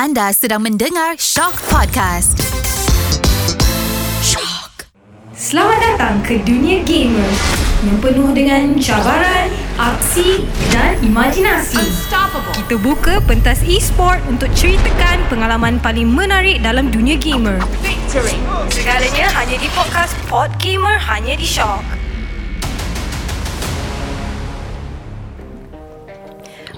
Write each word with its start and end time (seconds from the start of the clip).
Anda 0.00 0.32
sedang 0.32 0.64
mendengar 0.64 1.20
Shock 1.20 1.60
Podcast. 1.68 2.40
Shock. 4.24 4.88
Selamat 5.36 5.76
datang 5.76 6.24
ke 6.24 6.40
dunia 6.40 6.80
gamer 6.88 7.28
yang 7.84 8.00
penuh 8.00 8.32
dengan 8.32 8.80
cabaran, 8.80 9.52
aksi 9.76 10.48
dan 10.72 10.96
imajinasi. 11.04 11.84
Kita 12.56 12.80
buka 12.80 13.20
pentas 13.28 13.60
e-sport 13.60 14.24
untuk 14.24 14.48
ceritakan 14.56 15.20
pengalaman 15.28 15.76
paling 15.84 16.08
menarik 16.08 16.64
dalam 16.64 16.88
dunia 16.88 17.20
gamer. 17.20 17.60
Segalanya 18.72 19.28
hanya 19.36 19.56
di 19.60 19.68
podcast 19.76 20.16
Pod 20.32 20.48
Gamer 20.56 20.96
hanya 20.96 21.36
di 21.36 21.44
Shock. 21.44 21.99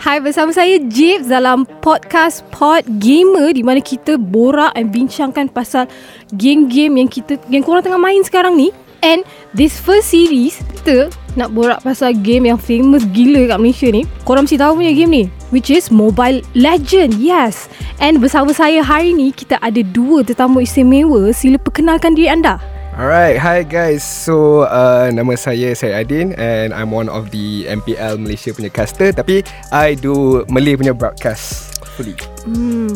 Hai 0.03 0.19
bersama 0.19 0.50
saya 0.50 0.82
Jeep 0.91 1.30
dalam 1.30 1.62
podcast 1.79 2.43
Pod 2.50 2.82
Gamer 2.98 3.55
di 3.55 3.62
mana 3.62 3.79
kita 3.79 4.18
borak 4.18 4.75
dan 4.75 4.90
bincangkan 4.90 5.46
pasal 5.46 5.86
game-game 6.35 6.99
yang 6.99 7.07
kita 7.07 7.39
yang 7.46 7.63
korang 7.63 7.86
tengah 7.86 8.03
main 8.03 8.18
sekarang 8.27 8.58
ni. 8.58 8.75
And 8.99 9.22
this 9.54 9.79
first 9.79 10.11
series 10.11 10.58
kita 10.82 11.07
nak 11.39 11.54
borak 11.54 11.86
pasal 11.86 12.18
game 12.18 12.50
yang 12.50 12.58
famous 12.58 13.07
gila 13.14 13.54
kat 13.54 13.63
Malaysia 13.63 13.94
ni. 13.94 14.03
Korang 14.27 14.50
mesti 14.50 14.58
tahu 14.58 14.82
punya 14.82 14.91
game 14.91 15.22
ni 15.22 15.25
which 15.54 15.71
is 15.71 15.86
Mobile 15.94 16.43
Legend. 16.58 17.22
Yes. 17.22 17.71
And 18.03 18.19
bersama 18.19 18.50
saya 18.50 18.82
hari 18.82 19.14
ni 19.14 19.30
kita 19.30 19.63
ada 19.63 19.86
dua 19.86 20.27
tetamu 20.27 20.66
istimewa. 20.66 21.30
Sila 21.30 21.63
perkenalkan 21.63 22.19
diri 22.19 22.27
anda. 22.27 22.58
Alright, 22.93 23.41
hi 23.41 23.64
guys. 23.64 24.05
So 24.05 24.69
uh, 24.69 25.09
nama 25.09 25.33
saya 25.41 25.73
Syed 25.73 25.96
Adin 25.96 26.37
and 26.37 26.77
I'm 26.77 26.93
one 26.93 27.09
of 27.09 27.33
the 27.33 27.64
MPL 27.64 28.21
Malaysia 28.21 28.53
punya 28.53 28.69
caster 28.69 29.17
tapi 29.17 29.41
I 29.73 29.96
do 29.96 30.45
Malay 30.53 30.77
punya 30.77 30.93
broadcast 30.93 31.73
fully. 31.97 32.12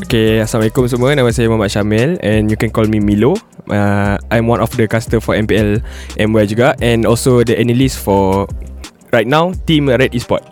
Okay, 0.05 0.45
Assalamualaikum 0.45 0.85
semua. 0.85 1.17
Nama 1.17 1.33
saya 1.33 1.49
Muhammad 1.49 1.73
Syamil 1.73 2.21
and 2.21 2.53
you 2.53 2.61
can 2.61 2.69
call 2.69 2.85
me 2.85 3.01
Milo. 3.01 3.41
Uh, 3.73 4.21
I'm 4.29 4.45
one 4.53 4.61
of 4.61 4.69
the 4.77 4.85
caster 4.85 5.17
for 5.17 5.33
MPL 5.33 5.81
MY 6.21 6.45
juga 6.45 6.77
and 6.85 7.09
also 7.09 7.41
the 7.41 7.57
analyst 7.57 7.97
for 7.97 8.45
right 9.17 9.25
now 9.25 9.57
Team 9.65 9.89
Red 9.89 10.13
Esport. 10.13 10.45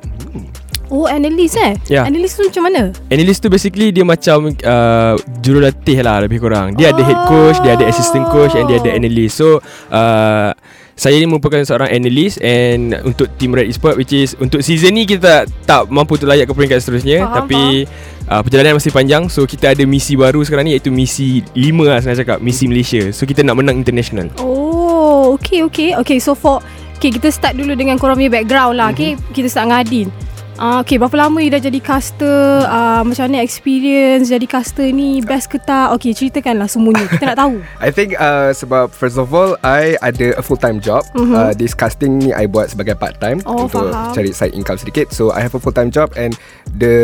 Oh, 0.94 1.10
analyst 1.10 1.58
eh? 1.58 1.74
Ya. 1.90 2.06
Analyst 2.06 2.38
tu 2.38 2.46
macam 2.46 2.70
mana? 2.70 2.94
Analyst 3.10 3.42
tu 3.42 3.50
basically 3.50 3.90
dia 3.90 4.06
macam 4.06 4.54
uh, 4.54 5.18
jurulatih 5.42 5.98
lah 6.06 6.22
lebih 6.22 6.38
kurang. 6.38 6.78
Dia 6.78 6.94
ada 6.94 7.02
head 7.02 7.18
coach, 7.26 7.58
dia 7.66 7.74
ada 7.74 7.90
assistant 7.90 8.30
coach 8.30 8.54
and 8.54 8.70
dia 8.70 8.78
ada 8.78 8.94
analyst. 8.94 9.42
So, 9.42 9.58
uh, 9.90 10.54
saya 10.94 11.18
ni 11.18 11.26
merupakan 11.26 11.58
seorang 11.66 11.90
analyst 11.90 12.38
and 12.38 12.94
untuk 13.02 13.26
team 13.34 13.50
Red 13.50 13.66
Esport 13.66 13.98
which 13.98 14.14
is 14.14 14.38
untuk 14.38 14.62
season 14.62 14.94
ni 14.94 15.02
kita 15.02 15.42
tak 15.66 15.90
mampu 15.90 16.14
untuk 16.14 16.30
layak 16.30 16.46
ke 16.46 16.54
peringkat 16.54 16.78
seterusnya 16.78 17.26
Faham, 17.26 17.34
tapi 17.42 17.90
uh, 18.30 18.38
perjalanan 18.46 18.78
masih 18.78 18.94
panjang 18.94 19.26
so 19.26 19.42
kita 19.42 19.74
ada 19.74 19.82
misi 19.90 20.14
baru 20.14 20.46
sekarang 20.46 20.70
ni 20.70 20.78
iaitu 20.78 20.94
misi 20.94 21.42
5 21.50 21.90
lah 21.90 21.98
senang 21.98 22.22
cakap 22.22 22.38
misi 22.38 22.70
Malaysia 22.70 23.10
so 23.10 23.26
kita 23.26 23.42
nak 23.42 23.58
menang 23.58 23.82
international 23.82 24.30
Oh, 24.38 25.34
okay, 25.34 25.66
okay. 25.66 25.96
Okay, 25.98 26.18
so 26.22 26.36
for... 26.36 26.60
Okay, 27.00 27.10
kita 27.10 27.32
start 27.32 27.58
dulu 27.58 27.74
dengan 27.74 27.98
korang 27.98 28.16
punya 28.16 28.32
background 28.32 28.76
lah. 28.76 28.94
Okay, 28.94 29.18
kita 29.34 29.50
start 29.50 29.66
dengan 29.68 29.80
Adin. 29.82 30.08
Uh, 30.54 30.78
okay, 30.78 30.96
berapa 30.96 31.18
lama 31.18 31.38
you 31.38 31.50
dah 31.50 31.58
jadi 31.58 31.82
caster? 31.82 32.38
Uh, 32.62 33.02
macam 33.02 33.26
mana 33.26 33.42
experience 33.42 34.30
jadi 34.30 34.46
caster 34.46 34.86
ni? 34.86 35.18
Best 35.18 35.50
ke 35.50 35.58
tak? 35.58 35.90
Okay, 35.92 36.14
ceritakanlah 36.14 36.66
semuanya. 36.66 37.04
Kita 37.06 37.26
nak 37.26 37.38
tahu. 37.38 37.54
I 37.82 37.90
think 37.90 38.14
uh, 38.14 38.54
sebab 38.54 38.88
first 38.88 39.18
of 39.18 39.30
all 39.30 39.58
I 39.60 39.98
ada 39.98 40.38
a 40.38 40.42
full 40.42 40.54
time 40.56 40.78
job. 40.78 41.02
Mhm. 41.12 41.34
Uh, 41.34 41.52
this 41.52 41.74
casting 41.74 42.18
ni 42.18 42.30
I 42.30 42.46
buat 42.46 42.70
sebagai 42.70 42.94
part 42.94 43.18
time 43.18 43.42
Oh, 43.42 43.66
untuk 43.66 43.90
faham. 43.90 44.14
cari 44.14 44.30
side 44.30 44.54
income 44.54 44.78
sedikit. 44.78 45.10
So 45.10 45.34
I 45.34 45.42
have 45.42 45.52
a 45.52 45.60
full 45.60 45.74
time 45.74 45.90
job 45.90 46.14
and 46.14 46.38
the 46.70 46.94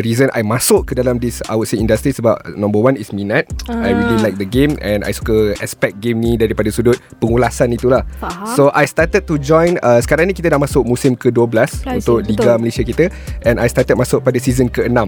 reason 0.00 0.28
I 0.30 0.44
masuk 0.44 0.88
ke 0.88 0.92
dalam 0.92 1.16
this 1.16 1.40
I 1.48 1.56
would 1.56 1.66
say 1.66 1.76
industry 1.76 2.12
sebab 2.12 2.36
number 2.54 2.76
one 2.76 2.94
is 2.94 3.08
minat. 3.10 3.48
I 3.68 3.88
really 3.90 4.20
Ah. 4.20 4.22
like 4.22 4.36
the 4.36 4.44
game 4.44 4.76
and 4.78 5.00
I 5.00 5.12
suka 5.12 5.56
aspect 5.58 5.96
game 5.98 6.20
ni 6.20 6.36
daripada 6.36 6.68
sudut 6.68 7.00
pengulasan 7.18 7.72
itulah. 7.72 8.04
Faham. 8.18 8.52
So 8.52 8.62
I 8.70 8.84
started 8.84 9.24
to 9.24 9.36
join 9.36 9.80
uh, 9.80 9.96
sekarang 9.98 10.28
ni 10.28 10.36
kita 10.36 10.52
dah 10.52 10.60
masuk 10.60 10.84
musim 10.84 11.16
ke-12 11.16 11.56
I 11.56 11.64
see, 11.64 12.04
untuk 12.04 12.20
betul. 12.20 12.28
Liga 12.28 12.52
Malaysia 12.82 12.90
kita 12.90 13.04
and 13.46 13.62
I 13.62 13.66
started 13.70 13.94
masuk 13.94 14.26
pada 14.26 14.38
season 14.42 14.66
ke-6. 14.66 14.98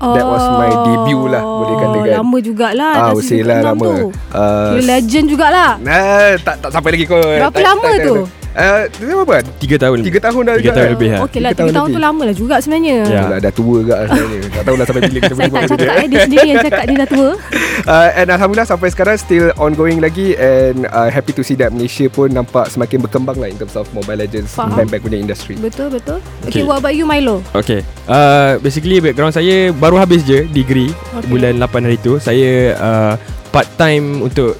That 0.00 0.24
was 0.24 0.44
my 0.56 0.72
debut 0.72 1.28
lah, 1.28 1.44
boleh 1.44 1.76
katakan. 1.76 2.08
Oh, 2.08 2.16
Lama 2.24 2.36
jugalah. 2.40 2.92
Ah, 2.96 3.12
dah 3.12 3.20
season 3.20 3.44
lah 3.44 3.56
ke-enam 3.60 3.76
lama. 3.76 3.84
tu. 3.84 3.96
Uh, 4.32 4.72
legend 4.80 5.26
jugalah. 5.28 5.70
Nah, 5.76 6.40
tak 6.40 6.56
tak 6.56 6.70
sampai 6.72 6.90
lagi 6.96 7.04
kot. 7.04 7.20
Berapa 7.20 7.52
tak, 7.52 7.64
lama 7.68 7.90
tak, 7.92 8.04
tu? 8.08 8.14
Uh, 8.50 8.82
tu 8.90 9.06
berapa? 9.06 9.46
3 9.62 9.78
tahun 9.78 9.96
Tiga 10.02 10.18
tahun 10.20 10.42
dah 10.42 10.54
Tiga 10.54 10.64
juga, 10.64 10.74
tahun 10.74 10.82
eh. 10.82 10.92
lebih 10.92 11.08
lah 11.08 11.20
Okay 11.22 11.38
lah, 11.38 11.50
Tiga 11.50 11.60
tahun 11.60 11.70
3 11.70 11.76
tahun 11.76 11.86
tu 11.86 11.92
lebih. 11.92 12.02
lama 12.02 12.22
lah 12.22 12.34
juga 12.34 12.54
sebenarnya. 12.58 12.96
Ya. 13.04 13.22
Dah, 13.24 13.38
dah 13.38 13.52
tua 13.52 13.76
juga 13.78 13.94
sebenarnya 14.02 14.40
Tak 14.50 14.62
tahulah 14.62 14.84
sampai 14.84 15.02
bila 15.04 15.18
kita 15.20 15.34
Saya 15.38 15.46
boleh 15.46 15.60
tak 15.60 15.70
cakap 15.70 15.78
tu. 15.86 15.86
eh, 15.94 16.06
dia 16.08 16.18
sendiri 16.20 16.46
yang 16.46 16.58
cakap 16.60 16.82
dia 16.82 16.96
dah 16.96 17.08
tua. 17.08 17.30
uh, 17.94 18.08
And 18.12 18.28
Alhamdulillah 18.28 18.66
sampai 18.66 18.88
sekarang 18.88 19.16
Still 19.16 19.46
ongoing 19.56 19.98
lagi 19.98 20.26
And 20.34 20.76
uh, 20.84 21.08
happy 21.08 21.32
to 21.32 21.42
see 21.42 21.54
that 21.56 21.70
Malaysia 21.70 22.06
pun 22.06 22.28
nampak 22.28 22.66
Semakin 22.68 22.98
berkembang 23.00 23.36
lah 23.36 23.46
In 23.46 23.56
terms 23.56 23.74
of 23.74 23.86
Mobile 23.90 24.18
Legends 24.18 24.50
Faham. 24.50 24.74
Bank-bank 24.74 25.02
punya 25.04 25.18
industry 25.20 25.54
Betul, 25.54 25.92
betul. 25.92 26.18
Okay, 26.42 26.50
Okay. 26.50 26.62
what 26.64 26.78
about 26.78 26.92
you 26.92 27.04
Milo? 27.04 27.46
Okay 27.52 27.80
uh, 28.06 28.58
Basically 28.58 28.98
background 28.98 29.30
saya 29.30 29.70
Baru 29.70 29.94
habis 29.94 30.22
je 30.22 30.46
Degree 30.48 30.90
Okay. 31.12 31.26
Bulan 31.26 31.54
8 31.56 31.86
hari 31.86 31.98
tu 31.98 32.18
Saya 32.18 32.50
uh, 32.74 33.14
Part 33.48 33.70
time 33.76 34.22
untuk 34.22 34.58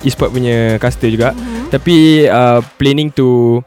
E-sport 0.00 0.30
punya 0.30 0.76
caster 0.76 1.08
juga 1.08 1.32
Mhm. 1.64 1.70
Tapi 1.72 1.96
uh, 2.26 2.60
Planning 2.76 3.08
to 3.10 3.60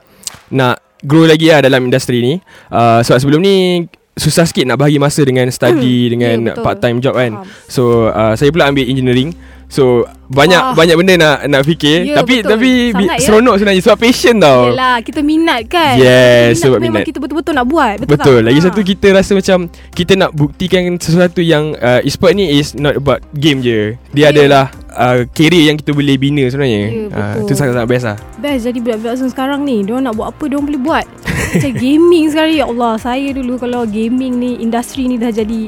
Nak 0.49 0.79
Grow 1.01 1.25
lagi 1.25 1.49
lah 1.49 1.61
Dalam 1.61 1.85
industri 1.85 2.21
ni 2.21 2.33
uh, 2.69 2.99
Sebab 3.01 3.17
sebelum 3.19 3.41
ni 3.41 3.85
Susah 4.17 4.49
sikit 4.49 4.65
nak 4.65 4.81
bahagi 4.81 4.97
masa 4.97 5.21
Dengan 5.21 5.45
study 5.49 6.09
Dengan 6.09 6.37
Ya, 6.41 6.53
betul. 6.53 6.63
part 6.65 6.77
time 6.81 6.97
job 6.97 7.13
kan 7.13 7.37
Faham. 7.37 7.69
So 7.69 7.81
uh, 8.09 8.33
Saya 8.33 8.49
pula 8.49 8.65
ambil 8.65 8.85
engineering 8.85 9.33
So 9.67 10.07
banyak 10.27 10.59
Wah. 10.61 10.75
banyak 10.75 10.95
benda 10.95 11.13
nak 11.15 11.37
nak 11.45 11.61
fikir 11.63 12.03
Ya, 12.05 12.15
tapi 12.17 12.39
betul. 12.39 12.51
tapi 12.51 12.69
Sangat, 12.89 13.03
ya. 13.09 13.19
seronok 13.21 13.55
sebenarnya 13.55 13.81
sebab 13.81 13.97
passion 13.97 14.35
tau. 14.37 14.61
Yelah, 14.69 14.95
kita 14.99 15.19
minat 15.21 15.59
kan? 15.67 15.95
Yes, 15.95 16.55
minat 16.55 16.63
sebab 16.63 16.77
minat. 16.79 17.03
kita 17.03 17.17
betul-betul 17.17 17.53
nak 17.53 17.67
buat. 17.67 17.95
Betul, 17.97 18.11
Betul. 18.13 18.37
tak? 18.37 18.45
Lagi 18.45 18.59
Ha. 18.59 18.65
satu 18.65 18.79
kita 18.81 19.07
rasa 19.11 19.31
macam 19.33 19.57
kita 19.91 20.13
nak 20.13 20.31
buktikan 20.31 20.83
sesuatu 20.95 21.39
yang 21.39 21.75
uh, 21.75 21.99
e-sport 22.01 22.31
ni 22.33 22.47
is 22.53 22.71
not 22.73 22.95
about 22.95 23.19
game 23.33 23.59
je. 23.59 23.95
Dia 24.11 24.25
Ya. 24.25 24.27
adalah 24.33 24.63
uh, 24.89 25.27
career 25.29 25.63
yang 25.65 25.75
kita 25.75 25.91
boleh 25.91 26.15
bina 26.15 26.43
sebenarnya. 26.45 26.81
Ya, 26.81 26.91
Ah, 27.09 27.35
betul. 27.35 27.43
Itu 27.43 27.53
sangat-sangat 27.55 27.87
best 27.87 28.05
lah. 28.05 28.17
Best 28.37 28.61
jadi 28.63 28.77
budak-budak 28.77 29.15
sekarang 29.21 29.59
ni 29.61 29.81
Diorang 29.81 30.03
nak 30.03 30.13
buat 30.13 30.27
apa 30.29 30.43
Diorang 30.45 30.65
boleh 30.65 30.79
buat 30.79 31.05
Macam 31.49 31.71
gaming 31.73 32.25
sekarang 32.27 32.53
Ya 32.53 32.65
Allah 32.65 32.93
Saya 32.97 33.27
dulu 33.31 33.57
kalau 33.57 33.83
gaming 33.83 34.35
ni 34.35 34.51
Industri 34.57 35.05
ni 35.05 35.15
dah 35.15 35.29
jadi 35.29 35.65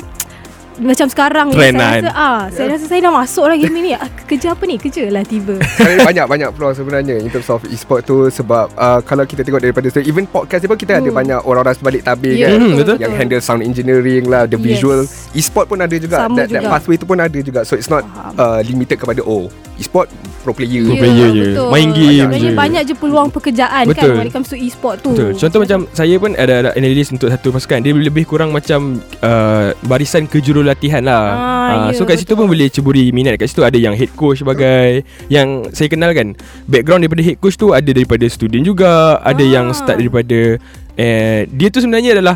Macam 0.82 1.06
sekarang 1.06 1.48
ni 1.48 1.54
Trend 1.54 1.76
Saya 1.76 1.84
lah 1.84 1.92
rasa 1.94 2.10
ah, 2.16 2.42
Saya 2.48 2.68
rasa 2.70 2.86
saya 2.86 3.00
dah 3.02 3.14
masuk 3.14 3.44
lah 3.44 3.56
gaming 3.56 3.84
ni 3.84 3.92
ah, 3.92 4.00
Kerja 4.24 4.48
apa 4.52 4.64
ni 4.64 4.76
Kerja 4.76 5.04
lah 5.06 5.22
tiba 5.22 5.60
Sebenarnya 5.76 6.00
banyak-banyak 6.06 6.50
pro 6.52 6.72
sebenarnya 6.72 7.16
In 7.18 7.28
terms 7.28 7.48
of 7.48 7.62
e-sport 7.66 8.04
tu 8.04 8.28
Sebab 8.28 8.72
uh, 8.74 9.00
Kalau 9.02 9.24
kita 9.24 9.42
tengok 9.42 9.60
daripada 9.60 9.86
story, 9.86 10.06
Even 10.06 10.24
podcast 10.24 10.62
ni 10.62 10.68
pun 10.68 10.78
Kita 10.78 10.96
ada 10.96 11.06
Hmm. 11.06 11.16
banyak 11.16 11.40
orang-orang 11.42 11.74
sebalik 11.74 12.02
tabir 12.02 12.32
Ya, 12.34 12.48
kan 12.50 12.60
Hmm, 12.62 12.76
betul. 12.76 12.96
Yang 12.98 13.14
handle 13.14 13.42
sound 13.42 13.62
engineering 13.62 14.24
lah 14.26 14.44
The 14.44 14.56
Yes. 14.56 14.66
visual 14.70 15.00
E-sport 15.34 15.66
pun 15.68 15.78
ada 15.78 15.96
juga 15.96 16.16
Sama 16.18 16.36
that, 16.38 16.48
that 16.48 16.62
juga. 16.62 16.72
pathway 16.72 16.96
tu 16.96 17.06
pun 17.06 17.18
ada 17.18 17.40
juga 17.40 17.60
So 17.62 17.74
it's 17.74 17.88
not 17.88 18.08
uh, 18.34 18.60
limited 18.62 18.96
kepada 18.96 19.20
Oh 19.22 19.52
E-sport 19.76 20.08
pro 20.40 20.52
player 20.52 20.84
Pro 20.84 20.94
Ya, 20.94 21.02
player 21.02 21.28
je. 21.30 21.44
betul. 21.50 21.68
Main 21.70 21.90
game 21.92 22.24
Sebenarnya 22.26 22.46
je. 22.46 22.58
banyak 22.58 22.82
je 22.84 22.94
peluang 22.96 23.28
pekerjaan 23.30 23.84
kan 23.86 23.92
Betul. 23.92 24.16
When 24.16 24.28
it 24.28 24.34
comes 24.34 24.48
to 24.48 24.56
e-sport 24.56 24.96
tu 25.00 25.12
Betul. 25.12 25.32
Contoh 25.36 25.60
macam 25.60 25.80
saya 25.92 26.16
pun 26.16 26.32
ada, 26.34 26.54
ada 26.58 26.70
analyst 26.74 27.12
untuk 27.12 27.28
satu 27.28 27.50
pasukan. 27.50 27.80
Dia 27.80 27.92
lebih 27.92 28.24
kurang 28.24 28.50
macam 28.50 28.80
uh, 29.20 29.72
barisan 29.84 30.30
kejurulatihan 30.72 31.02
lah. 31.02 31.24
Ah, 31.30 31.74
ya, 31.88 31.94
so 31.94 32.04
kat 32.04 32.18
situ 32.18 32.30
betul. 32.30 32.38
pun 32.40 32.46
boleh 32.48 32.68
ceburi 32.68 33.10
minat. 33.10 33.36
Kat 33.36 33.48
situ 33.48 33.62
ada 33.62 33.74
yang 33.74 33.92
head 33.92 34.14
coach 34.14 34.40
sebagai 34.40 35.02
yang 35.28 35.66
saya 35.72 35.88
kenal 35.88 36.12
kan. 36.12 36.38
Background 36.66 37.02
daripada 37.02 37.22
head 37.22 37.38
coach 37.38 37.56
tu 37.56 37.72
ada 37.72 37.86
daripada 37.86 38.26
student 38.26 38.62
juga, 38.62 39.18
ada 39.20 39.40
Ah. 39.40 39.50
yang 39.50 39.66
start 39.72 39.98
daripada 39.98 40.62
eh 40.94 41.48
dia 41.48 41.68
tu 41.68 41.80
sebenarnya 41.80 42.14
adalah 42.14 42.36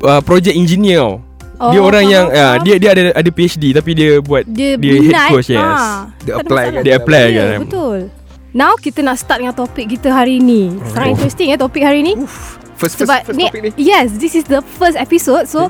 uh, 0.00 0.20
project 0.20 0.52
engineer 0.52 0.98
tau. 0.98 1.14
Oh, 1.60 1.70
dia 1.70 1.80
orang 1.82 2.04
yang 2.06 2.26
uh, 2.26 2.56
faham. 2.56 2.64
dia 2.64 2.74
dia 2.74 2.90
ada 2.90 3.02
ada 3.12 3.30
PhD 3.30 3.76
tapi 3.76 3.92
dia 3.92 4.16
buat 4.18 4.48
Dia, 4.48 4.80
dia 4.80 4.96
head 4.98 5.28
coach, 5.28 5.52
yes. 5.52 5.60
ah, 5.60 6.08
Dia 6.18 6.40
apply 6.40 6.48
masalah. 6.56 6.72
kan 6.72 6.82
Dia 6.82 6.92
apply 6.96 7.26
Ya, 7.26 7.36
kan. 7.36 7.58
betul 7.60 7.98
Now 8.50 8.72
kita 8.74 8.98
nak 8.98 9.14
start 9.14 9.38
dengan 9.38 9.52
topik 9.52 9.86
kita 9.86 10.08
hari 10.08 10.40
ni 10.40 10.72
Sangat 10.88 11.04
Oh. 11.04 11.12
interesting 11.12 11.52
eh 11.52 11.60
topik 11.60 11.84
hari 11.84 12.00
ni 12.00 12.16
First, 12.16 12.96
first, 12.96 13.04
Sebab 13.04 13.18
first 13.22 13.36
ni, 13.36 13.44
topic 13.44 13.60
ni 13.60 13.70
Yes 13.76 14.16
This 14.16 14.32
is 14.32 14.48
the 14.48 14.64
first 14.72 14.96
episode 14.96 15.44
So 15.44 15.68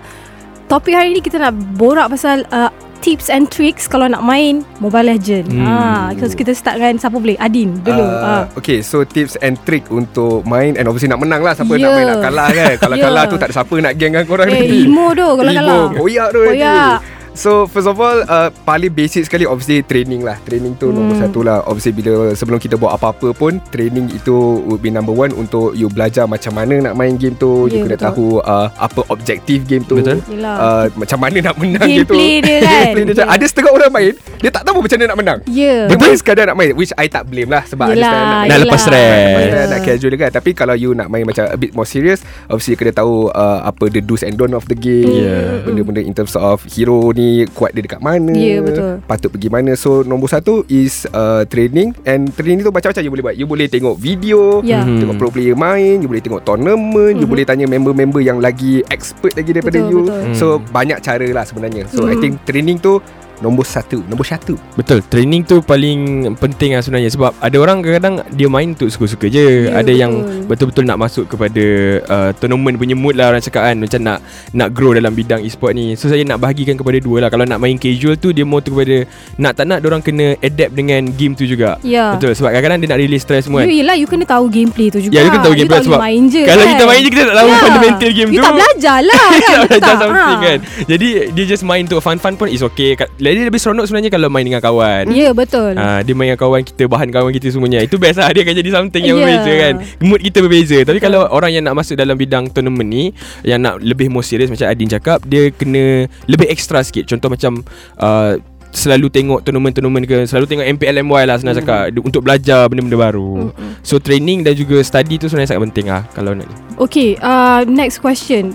Topik 0.70 0.94
hari 0.94 1.10
ni 1.10 1.20
kita 1.20 1.36
nak 1.36 1.50
borak 1.74 2.06
pasal 2.08 2.46
uh, 2.48 2.70
Tips 3.00 3.26
and 3.26 3.48
tricks 3.48 3.88
Kalau 3.88 4.06
nak 4.06 4.22
main 4.22 4.62
Mobile 4.78 5.10
Legend. 5.10 5.50
Hmm. 5.50 5.66
Ha, 5.66 5.74
so 6.14 6.30
Kita 6.30 6.52
start 6.52 6.78
dengan 6.78 6.94
Siapa 6.94 7.16
boleh? 7.16 7.34
Adin 7.36 7.80
dulu. 7.80 7.98
Uh, 7.98 8.22
uh, 8.22 8.42
Okay 8.54 8.78
so 8.78 9.02
tips 9.02 9.34
and 9.40 9.58
trick 9.60 9.88
Untuk 9.90 10.44
main 10.44 10.76
And 10.76 10.86
obviously 10.86 11.08
nak 11.08 11.18
menang 11.18 11.42
lah. 11.42 11.56
Siapa 11.56 11.74
Ya. 11.74 11.82
nak 11.82 11.92
main 11.92 12.06
nak 12.06 12.20
kalah 12.22 12.48
kan? 12.52 12.72
Kalau 12.78 12.94
Ya. 13.00 13.02
kalah 13.02 13.22
tu 13.26 13.34
tak 13.34 13.48
ada 13.48 13.54
siapa 13.56 13.74
nak 13.74 13.92
geng 13.96 14.12
dengan 14.12 14.24
korang 14.24 14.46
Eh 14.46 14.54
nanti. 14.54 14.78
emo 14.84 15.06
tu 15.10 15.28
Kalau 15.32 15.50
kalah. 15.50 15.82
Koyak 15.90 16.28
tu 16.30 16.38
Koyak. 16.44 16.94
So 17.32 17.64
first 17.64 17.86
of 17.86 17.94
all 17.96 18.20
uh, 18.22 18.50
Paling 18.64 18.90
basic 18.90 19.22
sekali 19.22 19.46
Obviously 19.46 19.80
training 19.80 20.20
lah 20.20 20.34
Training 20.42 20.74
tu 20.74 20.88
hmm. 20.88 20.94
nombor 20.94 21.14
satu 21.16 21.40
lah 21.40 21.62
Obviously 21.62 21.94
bila 21.94 22.34
Sebelum 22.34 22.58
kita 22.58 22.74
buat 22.74 22.92
apa-apa 22.92 23.30
pun 23.32 23.62
Training 23.70 24.10
itu 24.10 24.34
Would 24.66 24.80
be 24.80 24.90
number 24.90 25.10
one 25.10 25.30
Untuk 25.32 25.72
you 25.72 25.86
belajar 25.86 26.26
Macam 26.26 26.52
mana 26.52 26.82
nak 26.82 26.94
main 26.94 27.14
game 27.14 27.32
tu 27.34 27.66
Ya, 27.66 27.72
You 27.72 27.86
kena 27.86 27.94
betul. 27.94 28.06
tahu 28.08 28.26
uh, 28.42 28.66
Apa 28.74 29.00
objektif 29.08 29.62
game 29.64 29.84
tu 29.84 30.02
Betul. 30.02 30.18
Yelah. 30.26 30.56
uh, 30.58 30.84
Macam 30.92 31.18
mana 31.18 31.38
nak 31.40 31.54
menang 31.54 31.86
game 31.86 32.02
tu 32.02 32.12
Gameplay 32.12 32.34
dia 32.40 32.58
kan. 32.58 32.70
Gameplay 32.90 33.02
dia 33.02 33.12
macam 33.14 33.26
Ada 33.30 33.44
setengah 33.46 33.72
orang 33.72 33.90
main 33.90 34.12
Dia 34.42 34.50
tak 34.50 34.62
tahu 34.62 34.78
macam 34.80 34.96
mana 34.96 35.06
nak 35.06 35.18
menang 35.18 35.38
Ya 35.46 35.76
Dia 35.86 35.96
main 35.96 36.16
sekadar 36.18 36.44
nak 36.50 36.56
main 36.58 36.70
Which 36.74 36.92
I 36.94 37.06
tak 37.06 37.24
blame 37.24 37.48
lah 37.48 37.62
Sebab 37.64 37.86
Yelah, 37.88 38.04
ada 38.04 38.10
setengah 38.10 38.42
nak 38.42 38.58
lepas 38.58 38.80
stress. 38.80 39.38
Ya. 39.46 39.62
nak 39.70 39.80
casual 39.80 40.12
kan 40.18 40.30
Tapi 40.32 40.50
kalau 40.52 40.74
you 40.74 40.90
nak 40.92 41.06
main 41.06 41.22
macam 41.22 41.46
A 41.46 41.54
bit 41.54 41.72
more 41.72 41.86
serious 41.86 42.20
Obviously 42.50 42.74
you 42.74 42.80
kena 42.80 42.92
tahu 42.92 43.30
uh, 43.30 43.62
Apa 43.62 43.86
the 43.86 44.02
do's 44.02 44.26
and 44.26 44.34
don't 44.34 44.52
of 44.52 44.66
the 44.66 44.74
game 44.74 45.06
Yeah. 45.10 45.62
Benda-benda 45.62 46.00
in 46.00 46.12
terms 46.12 46.32
of 46.34 46.62
Hero 46.66 47.12
ni 47.12 47.19
Kuat 47.50 47.70
dia 47.70 47.82
dekat 47.82 47.98
mana 47.98 48.32
Ya, 48.32 48.60
betul. 48.60 49.00
Patut 49.04 49.30
pergi 49.30 49.48
mana 49.48 49.72
So 49.74 50.02
nombor 50.02 50.28
satu 50.28 50.62
Is 50.66 51.04
uh, 51.08 51.42
training 51.44 51.92
And 52.02 52.28
training 52.30 52.60
tu 52.60 52.70
macam-macam 52.70 53.00
you 53.00 53.10
boleh 53.10 53.24
buat 53.24 53.36
You 53.36 53.46
boleh 53.46 53.66
tengok 53.66 53.96
video 53.96 54.60
Ya. 54.60 54.82
Mhm. 54.82 55.00
Tengok 55.00 55.16
pro 55.16 55.28
player 55.28 55.54
main 55.54 55.98
You 55.98 56.06
boleh 56.06 56.20
tengok 56.20 56.42
tournament 56.42 57.14
You 57.14 57.26
boleh 57.26 57.44
tanya 57.44 57.64
member-member 57.64 58.20
Yang 58.20 58.38
lagi 58.38 58.72
expert 58.86 59.32
lagi 59.32 59.50
daripada 59.50 59.78
Betul, 59.78 59.90
you 59.90 60.00
betul. 60.04 60.22
So 60.34 60.46
banyak 60.60 60.98
cara 61.00 61.26
lah 61.26 61.44
sebenarnya 61.44 61.88
So 61.88 62.04
I 62.04 62.14
Mhm. 62.14 62.20
think 62.20 62.34
training 62.44 62.78
tu 62.78 62.98
Nombor 63.40 63.64
satu 63.64 64.04
Nombor 64.04 64.22
satu. 64.22 64.54
Betul 64.72 65.00
Training 65.02 65.42
tu 65.42 65.60
paling 65.60 65.98
penting 66.36 66.72
lah 66.72 66.80
sebenarnya. 66.80 67.08
Sebab 67.08 67.32
ada 67.34 67.56
orang 67.56 67.80
kadang-kadang 67.80 68.14
Dia 68.30 68.46
main 68.46 68.70
untuk 68.70 68.86
suka-suka 68.86 69.26
je. 69.26 69.40
Ya, 69.66 69.74
Ada 69.74 69.86
betul. 69.86 69.96
yang 69.96 70.12
betul-betul 70.44 70.84
nak 70.84 70.98
masuk 70.98 71.24
kepada 71.26 71.64
uh, 72.02 72.30
Tournament 72.34 72.76
punya 72.76 72.92
mood 72.92 73.14
lah 73.14 73.28
orang 73.28 73.40
cakap 73.40 73.64
kan. 73.64 73.76
Macam 73.76 74.00
nak 74.00 74.18
nak 74.50 74.68
grow 74.70 74.92
dalam 74.92 75.10
bidang 75.10 75.40
e-sport 75.40 75.72
ni. 75.72 75.94
So 75.94 76.06
saya 76.06 76.20
nak 76.22 76.38
bahagikan 76.38 76.74
kepada 76.74 76.96
dua 76.96 77.24
lah. 77.24 77.28
Kalau 77.28 77.42
nak 77.42 77.56
main 77.56 77.74
casual 77.74 78.14
tu 78.14 78.30
Dia 78.30 78.42
more 78.42 78.60
tu 78.60 78.70
kepada 78.70 79.04
Nak 79.36 79.52
tak 79.52 79.64
nak 79.64 79.80
orang 79.80 80.00
kena 80.00 80.36
adapt 80.38 80.72
dengan 80.72 81.08
game 81.10 81.32
tu 81.32 81.44
juga. 81.44 81.80
Ya. 81.80 82.14
Betul. 82.14 82.32
Sebab 82.34 82.50
kadang-kadang 82.50 82.78
dia 82.78 82.88
nak 82.88 83.00
release 83.00 83.22
stress 83.22 83.44
semua 83.44 83.62
kan. 83.62 83.66
You 83.66 83.80
yelah 83.80 83.96
You 83.96 84.06
kena 84.06 84.24
tahu 84.24 84.46
gameplay 84.46 84.88
tu 84.88 85.00
juga. 85.00 85.12
Ya, 85.12 85.20
you 85.22 85.30
kena 85.30 85.42
tahu 85.42 85.54
gameplay 85.54 85.82
sebab 85.82 85.98
main 85.98 86.22
je 86.26 86.42
Kalau 86.42 86.60
kan? 86.60 86.70
kita 86.70 86.84
main 86.84 87.00
je 87.00 87.08
Kita 87.08 87.22
tak 87.22 87.36
tahu 87.36 87.48
Ya. 87.50 87.58
fundamental 87.58 88.10
game 88.12 88.28
you 88.28 88.36
tu. 88.36 88.44
tak 88.44 88.54
belajar 88.54 88.96
lah 89.02 89.24
kan? 89.32 89.40
Tak 89.40 89.60
belajar 89.66 89.80
tak? 89.80 89.96
something 89.98 90.18
Ha. 90.36 90.46
kan. 90.46 90.58
Jadi 90.86 91.08
dia 91.30 91.44
just 91.46 91.62
main 91.62 91.82
untuk 91.82 92.00
fun-fun 92.00 92.34
pun 92.34 92.46
is 92.46 92.60
okay. 92.60 92.94
Kat- 92.94 93.10
Lagi 93.30 93.46
lebih 93.46 93.56
seronok 93.56 93.86
sebenarnya 93.86 94.10
Kalau 94.10 94.26
main 94.26 94.42
dengan 94.42 94.58
kawan. 94.58 95.06
Ya 95.08 95.30
betul. 95.30 95.72
Ha, 95.72 96.02
dia 96.02 96.12
main 96.12 96.28
dengan 96.28 96.40
kawan 96.40 96.60
kita 96.60 96.84
Bahan 96.84 97.08
kawan 97.08 97.30
kita 97.30 97.46
semuanya. 97.48 97.78
Itu 97.78 97.94
best 97.94 98.18
lah. 98.18 98.28
Dia 98.28 98.42
akan 98.42 98.54
jadi 98.56 98.70
something 98.72 98.98
yang 99.00 99.14
Ya. 99.14 99.22
berbeza 99.22 99.52
kan. 99.56 99.74
Mood 100.00 100.20
kita 100.20 100.38
berbeza. 100.40 100.78
Tapi 100.82 100.98
kalau 100.98 101.24
orang 101.26 101.50
yang 101.52 101.62
nak 101.62 101.76
masuk 101.76 101.94
dalam 101.94 102.14
bidang 102.14 102.48
tournament 102.48 102.84
ni 102.84 103.04
Yang 103.42 103.58
nak 103.60 103.74
lebih 103.78 104.08
more 104.08 104.20
serious 104.20 104.50
Macam 104.50 104.66
Adin 104.66 104.90
cakap 104.90 105.22
Dia 105.22 105.48
kena 105.48 106.04
lebih 106.26 106.50
extra 106.50 106.82
sikit. 106.82 107.06
Contoh 107.06 107.30
macam 107.30 107.62
uh, 107.96 108.34
Selalu 108.70 109.10
tengok 109.10 109.42
tournament-tournament 109.42 110.04
ke 110.04 110.16
Selalu 110.24 110.46
tengok 110.46 110.66
MPLMY 110.72 111.22
lah 111.24 111.36
senang 111.36 111.54
cakap. 111.56 111.90
Dia- 111.90 112.02
Untuk 112.02 112.22
belajar 112.22 112.66
benda-benda 112.66 112.98
baru. 113.00 113.50
So 113.80 113.98
training 113.98 114.42
dan 114.42 114.54
juga 114.54 114.78
study 114.80 115.16
tu 115.16 115.26
sebenarnya 115.26 115.54
sangat 115.54 115.62
penting 115.66 115.86
lah 115.86 116.02
Kalau 116.10 116.34
nak 116.34 116.46
Okay 116.78 117.14
uh, 117.18 117.62
Next 117.62 117.98
question 117.98 118.54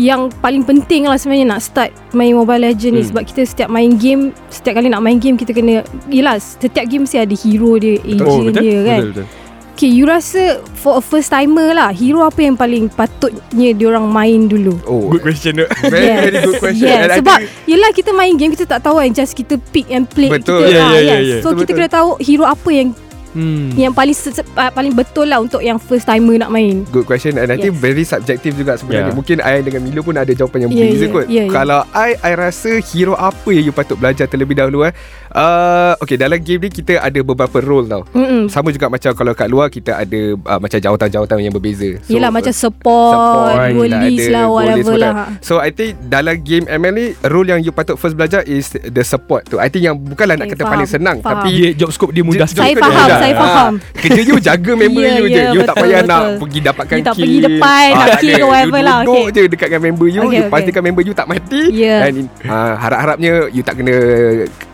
yang 0.00 0.32
paling 0.34 0.64
penting 0.64 1.04
lah 1.04 1.14
sebenarnya 1.14 1.44
nak 1.46 1.60
start 1.60 1.92
main 2.10 2.32
Mobile 2.32 2.64
Legend 2.64 2.92
ni 2.94 3.02
Hmm. 3.02 3.10
sebab 3.12 3.22
kita 3.22 3.44
setiap 3.44 3.68
main 3.68 3.92
game 3.94 4.32
setiap 4.48 4.74
kali 4.74 4.88
nak 4.88 4.98
main 4.98 5.16
game 5.16 5.36
kita 5.36 5.52
kena 5.52 5.80
yelah 6.08 6.36
setiap 6.36 6.86
game 6.86 7.04
mesti 7.04 7.20
ada 7.20 7.34
hero 7.34 7.76
dia 7.76 8.00
agent 8.00 8.56
dia 8.56 8.78
kan 8.82 9.02
Oh, 9.02 9.06
Betul, 9.06 9.12
betul. 9.14 9.28
Okay 9.72 9.88
you 9.88 10.04
rasa 10.04 10.42
for 10.74 10.92
a 10.94 11.02
first 11.02 11.28
timer 11.28 11.72
lah 11.72 11.88
hero 11.90 12.20
apa 12.22 12.36
yang 12.38 12.52
paling 12.54 12.88
patutnya 12.88 13.72
diorang 13.72 14.04
main 14.06 14.44
dulu 14.44 14.76
Oh 14.84 15.08
Good 15.08 15.20
question 15.22 15.52
tu 15.54 15.64
Very 15.88 16.04
Yes. 16.06 16.20
very 16.22 16.38
good 16.42 16.58
question 16.58 16.84
Yes, 16.86 17.00
And 17.00 17.10
I 17.10 17.18
sebab 17.18 17.38
think- 17.38 17.52
yelah 17.66 17.90
kita 17.90 18.10
main 18.12 18.34
game 18.34 18.52
kita 18.52 18.64
tak 18.66 18.80
tahu 18.82 18.96
kan 18.98 19.08
just 19.10 19.32
kita 19.32 19.56
pick 19.66 19.88
and 19.88 20.04
play 20.06 20.28
Betul. 20.28 20.64
kita 20.64 20.68
Ya, 20.70 20.80
ah, 20.82 20.90
ya, 20.90 21.00
ya, 21.02 21.04
yes. 21.14 21.20
ya. 21.22 21.36
So 21.38 21.50
Betul, 21.50 21.56
kita 21.58 21.64
betul. 21.66 21.76
kena 21.78 21.88
tahu 21.90 22.08
hero 22.18 22.44
apa 22.44 22.68
yang 22.70 22.88
hmm. 23.34 23.76
yang 23.78 23.92
paling 23.94 24.16
ah, 24.56 24.70
paling 24.70 24.92
betul 24.94 25.26
lah 25.26 25.38
untuk 25.42 25.60
yang 25.62 25.76
first 25.76 26.06
timer 26.06 26.38
nak 26.40 26.50
main. 26.50 26.86
Good 26.90 27.06
question 27.06 27.38
And 27.38 27.50
I 27.50 27.56
think 27.56 27.74
Yes. 27.76 27.82
very 27.82 28.04
subjective 28.04 28.54
juga 28.58 28.76
sebenarnya 28.76 28.98
Yeah. 29.10 29.16
Mungkin 29.16 29.36
I 29.40 29.64
dengan 29.64 29.80
Milo 29.86 30.04
pun 30.04 30.14
ada 30.18 30.28
jawapan 30.30 30.68
yang 30.68 30.70
Yeah, 30.74 30.92
berbeza 30.92 31.04
yeah, 31.06 31.14
kot 31.14 31.26
yeah, 31.26 31.44
yeah. 31.46 31.54
Kalau 31.54 31.80
I, 31.96 32.10
I 32.20 32.32
rasa 32.36 32.70
hero 32.82 33.14
apa 33.16 33.48
yang 33.50 33.64
you 33.70 33.74
patut 33.74 33.96
belajar 33.96 34.28
terlebih 34.28 34.58
dahulu 34.58 34.86
eh 34.86 34.92
uh, 35.32 35.94
Okay 35.98 36.14
dalam 36.14 36.38
game 36.38 36.60
ni 36.60 36.70
kita 36.70 36.98
ada 36.98 37.20
beberapa 37.20 37.58
role 37.58 37.86
tau 37.86 38.02
Mm-mm. 38.10 38.46
Sama 38.46 38.70
juga 38.70 38.86
macam 38.86 39.10
kalau 39.12 39.32
kat 39.32 39.46
luar 39.46 39.66
kita 39.68 39.96
ada 39.96 40.20
uh, 40.36 40.58
macam 40.58 40.78
jawatan-jawatan 40.78 41.34
yang 41.40 41.52
berbeza 41.52 41.98
Yelah 42.06 42.28
macam 42.28 42.50
support, 42.50 43.54
kita 43.54 43.72
goalies 43.72 44.26
lah 44.28 44.44
whatever 44.46 44.94
lah. 44.94 45.12
So 45.40 45.58
I 45.58 45.70
think 45.70 45.96
dalam 46.04 46.40
game 46.40 46.66
ML 46.66 46.92
ni 46.92 47.06
Role 47.24 47.48
yang 47.48 47.60
you 47.60 47.70
patut 47.70 47.94
first 47.94 48.14
belajar 48.14 48.42
is 48.42 48.70
the 48.72 49.02
support 49.02 49.46
tu 49.46 49.56
I 49.56 49.66
think 49.66 49.82
yang 49.82 49.96
bukanlah 49.96 50.34
nak 50.34 50.46
Okay, 50.46 50.52
kata 50.52 50.62
faham, 50.62 50.74
paling 50.74 50.88
senang 50.88 51.16
faham. 51.20 51.40
Tapi 51.40 51.50
Dia 51.52 51.70
job 51.76 51.90
scope 51.90 52.10
dia 52.10 52.22
mudah 52.22 52.46
Saya 52.46 52.74
faham, 52.74 53.08
saya 53.08 53.28
Ah, 53.30 53.40
faham. 53.40 53.72
Kerja 53.94 54.20
you 54.20 54.36
jaga 54.38 54.72
member 54.74 55.00
Ya, 55.00 55.12
you 55.14 55.26
je 55.26 55.38
ya, 55.38 55.44
You 55.50 55.60
tak 55.62 55.74
betul, 55.74 55.84
payah 55.86 56.00
betul. 56.00 56.10
nak 56.10 56.22
Pergi 56.36 56.60
dapatkan 56.60 56.96
You 56.96 57.04
tak 57.04 57.14
kill 57.14 57.22
pergi 57.22 57.38
depan, 57.40 57.86
nak 57.90 58.06
tak 58.06 58.18
kill 58.18 58.30
ada. 58.30 58.36
ke 58.36 58.44
whatever 58.44 58.76
You 58.76 58.84
lah, 58.84 58.98
duduk 59.00 59.14
okay. 59.20 59.30
je 59.30 59.42
dekat 59.48 59.66
dengan 59.68 59.82
member 59.82 60.06
you 60.06 60.20
Okay, 60.20 60.26
You 60.30 60.42
okay. 60.42 60.50
pastikan 60.50 60.82
member 60.82 61.02
you 61.02 61.14
tak 61.14 61.26
mati 61.26 61.62
Ya. 61.70 61.96
Dan 62.02 62.14
uh, 62.44 62.74
harap-harapnya 62.76 63.32
You 63.48 63.62
tak 63.62 63.74
kena 63.76 63.94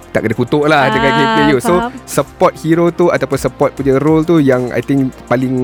tak 0.09 0.21
kena 0.21 0.35
kutuk 0.35 0.65
lah 0.65 0.83
Ah, 0.83 0.91
dengan 0.91 1.11
gameplay 1.13 1.45
you 1.49 1.59
So 1.59 1.75
faham. 1.77 1.91
support 2.05 2.53
hero 2.57 2.89
tu 2.89 3.09
Ataupun 3.09 3.37
support 3.37 3.71
punya 3.73 3.97
role 3.97 4.23
tu 4.23 4.39
Yang 4.39 4.71
I 4.71 4.81
think 4.81 5.01
paling 5.27 5.55